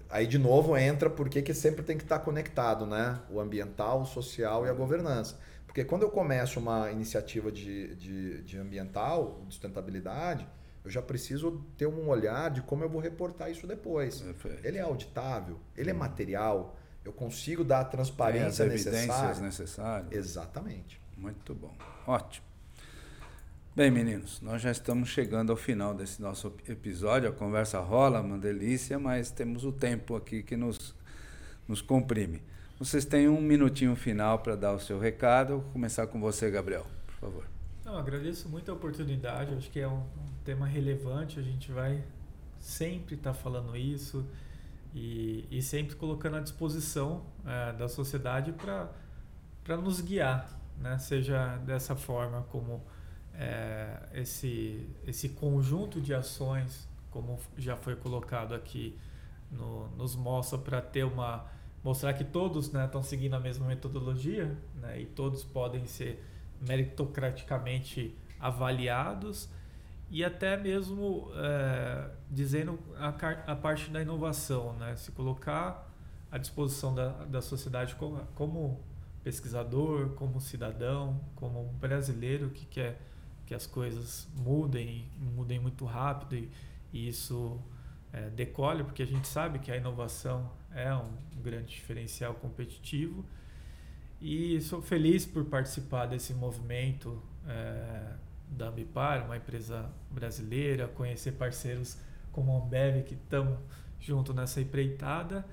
[0.10, 3.20] Aí, de novo, entra porque que sempre tem que estar conectado, né?
[3.30, 5.38] O ambiental, o social e a governança.
[5.66, 10.48] Porque quando eu começo uma iniciativa de, de, de ambiental, de sustentabilidade,
[10.84, 14.22] eu já preciso ter um olhar de como eu vou reportar isso depois.
[14.22, 14.66] Perfeito.
[14.66, 19.42] Ele é auditável, ele é material, eu consigo dar a transparência Tem as evidências necessária.
[19.42, 20.12] necessárias.
[20.14, 21.02] Exatamente.
[21.18, 21.74] Muito bom.
[22.06, 22.47] Ótimo.
[23.78, 27.30] Bem, meninos, nós já estamos chegando ao final desse nosso episódio.
[27.30, 30.96] A conversa rola, uma delícia, mas temos o tempo aqui que nos,
[31.68, 32.42] nos comprime.
[32.80, 35.60] Vocês têm um minutinho final para dar o seu recado.
[35.60, 37.46] Vou começar com você, Gabriel, por favor.
[37.86, 39.54] Não, agradeço muito a oportunidade.
[39.54, 41.40] Acho que é um, um tema relevante.
[41.40, 42.04] A gente vai
[42.60, 44.26] sempre estar tá falando isso
[44.92, 50.50] e, e, sempre colocando à disposição é, da sociedade para nos guiar,
[50.80, 50.98] né?
[50.98, 52.82] seja dessa forma como
[53.38, 58.98] é, esse, esse conjunto de ações, como já foi colocado aqui,
[59.52, 61.46] no, nos mostra para ter uma
[61.84, 66.22] mostrar que todos estão né, seguindo a mesma metodologia né, e todos podem ser
[66.60, 69.48] meritocraticamente avaliados
[70.10, 73.10] e até mesmo é, dizendo a,
[73.52, 75.90] a, parte da inovação, né, se colocar
[76.32, 78.82] à disposição da, da sociedade como, como
[79.24, 83.00] pesquisador, como cidadão, como brasileiro que quer
[83.48, 86.52] que as coisas mudem, mudem muito rápido e,
[86.94, 87.60] e isso
[88.12, 91.10] é, decole, porque a gente sabe que a inovação é um
[91.42, 93.26] grande diferencial competitivo.
[94.20, 98.14] E sou feliz por participar desse movimento é,
[98.50, 101.98] da Ambipar, uma empresa brasileira, conhecer parceiros
[102.32, 103.58] como a Ambev que estão
[104.00, 105.46] junto nessa empreitada.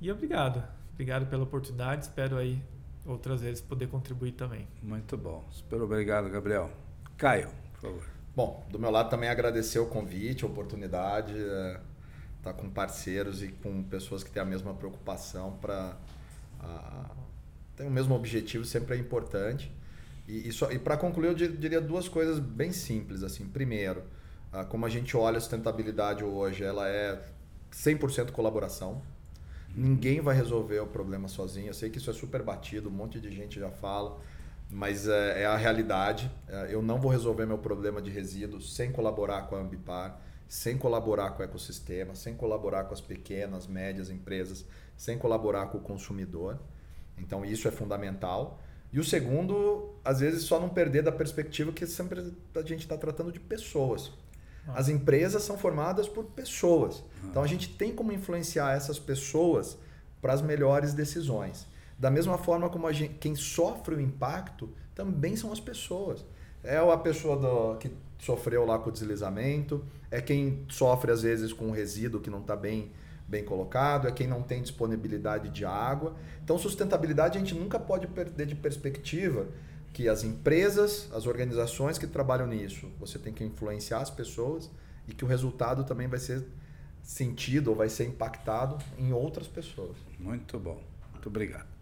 [0.00, 0.62] E obrigado.
[0.92, 2.04] Obrigado pela oportunidade.
[2.04, 2.62] Espero aí
[3.04, 4.68] outras vezes poder contribuir também.
[4.82, 5.44] Muito bom.
[5.50, 6.83] Super obrigado, Gabriel.
[7.16, 8.04] Caio, por favor.
[8.34, 11.80] Bom, do meu lado também agradecer o convite, a oportunidade, é,
[12.38, 15.96] estar tá com parceiros e com pessoas que têm a mesma preocupação para
[17.76, 19.70] tem o mesmo objetivo sempre é importante.
[20.26, 23.22] E, e, e para concluir, eu diria duas coisas bem simples.
[23.22, 24.02] assim Primeiro,
[24.68, 27.20] como a gente olha a sustentabilidade hoje, ela é
[27.72, 29.02] 100% colaboração.
[29.76, 31.68] Ninguém vai resolver o problema sozinho.
[31.68, 34.20] Eu sei que isso é super batido, um monte de gente já fala
[34.74, 36.28] mas é, é a realidade.
[36.48, 40.76] É, eu não vou resolver meu problema de resíduos sem colaborar com a Ambipar, sem
[40.76, 44.64] colaborar com o ecossistema, sem colaborar com as pequenas, médias empresas,
[44.96, 46.58] sem colaborar com o consumidor.
[47.16, 48.60] Então isso é fundamental.
[48.92, 52.98] E o segundo, às vezes só não perder da perspectiva que sempre a gente está
[52.98, 54.10] tratando de pessoas.
[54.66, 54.72] Ah.
[54.74, 57.04] As empresas são formadas por pessoas.
[57.22, 57.26] Ah.
[57.30, 59.78] Então a gente tem como influenciar essas pessoas
[60.20, 61.64] para as melhores decisões.
[61.98, 66.24] Da mesma forma como gente, quem sofre o impacto também são as pessoas.
[66.62, 71.52] É a pessoa do, que sofreu lá com o deslizamento, é quem sofre às vezes
[71.52, 72.90] com o resíduo que não está bem,
[73.28, 76.14] bem colocado, é quem não tem disponibilidade de água.
[76.42, 79.46] Então, sustentabilidade a gente nunca pode perder de perspectiva
[79.92, 84.70] que as empresas, as organizações que trabalham nisso, você tem que influenciar as pessoas
[85.06, 86.44] e que o resultado também vai ser
[87.02, 89.96] sentido ou vai ser impactado em outras pessoas.
[90.18, 90.82] Muito bom.
[91.12, 91.73] Muito obrigado.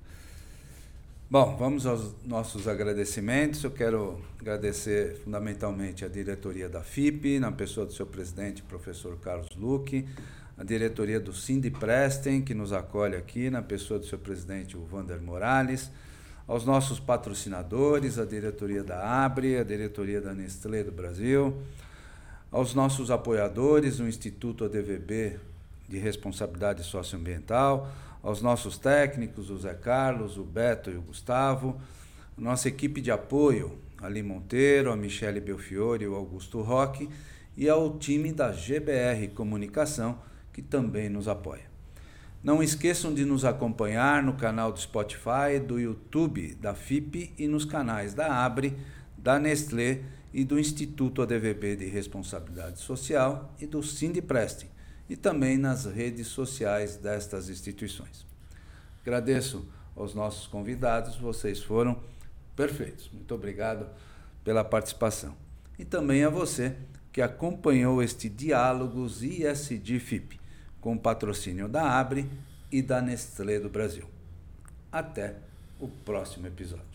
[1.32, 3.64] Bom, vamos aos nossos agradecimentos.
[3.64, 9.48] Eu quero agradecer fundamentalmente a diretoria da FIP, na pessoa do seu presidente, professor Carlos
[9.56, 10.06] Luque,
[10.59, 14.84] a diretoria do Cindy Prestem, que nos acolhe aqui, na pessoa do seu presidente, o
[14.84, 15.90] Vander Morales,
[16.46, 21.56] aos nossos patrocinadores, a diretoria da Abre, a diretoria da Nestlé do Brasil,
[22.50, 25.40] aos nossos apoiadores, o Instituto ADVB
[25.88, 27.90] de Responsabilidade Socioambiental,
[28.23, 31.81] aos nossos técnicos, o Zé Carlos, o Beto e o Gustavo,
[32.39, 37.09] nossa equipe de apoio, Ali Monteiro, a Michele Belfiore o Augusto Roque,
[37.57, 40.19] e ao time da GBR Comunicação,
[40.53, 41.70] que também nos apoia.
[42.43, 47.65] Não esqueçam de nos acompanhar no canal do Spotify, do YouTube da FIP e nos
[47.65, 48.77] canais da Abre,
[49.16, 50.01] da Nestlé
[50.32, 54.72] e do Instituto ADVB de Responsabilidade Social e do Cindy Prestem
[55.12, 58.26] e também nas redes sociais destas instituições.
[59.02, 62.01] Agradeço aos nossos convidados, vocês foram
[62.56, 63.10] perfeitos.
[63.12, 63.86] Muito obrigado
[64.43, 65.36] pela participação.
[65.78, 66.74] E também a você
[67.12, 70.40] que acompanhou este Diálogos ISD-FIP,
[70.80, 72.26] com patrocínio da Abre
[72.70, 74.09] e da Nestlé do Brasil.
[74.90, 75.36] Até
[75.78, 76.91] o próximo episódio.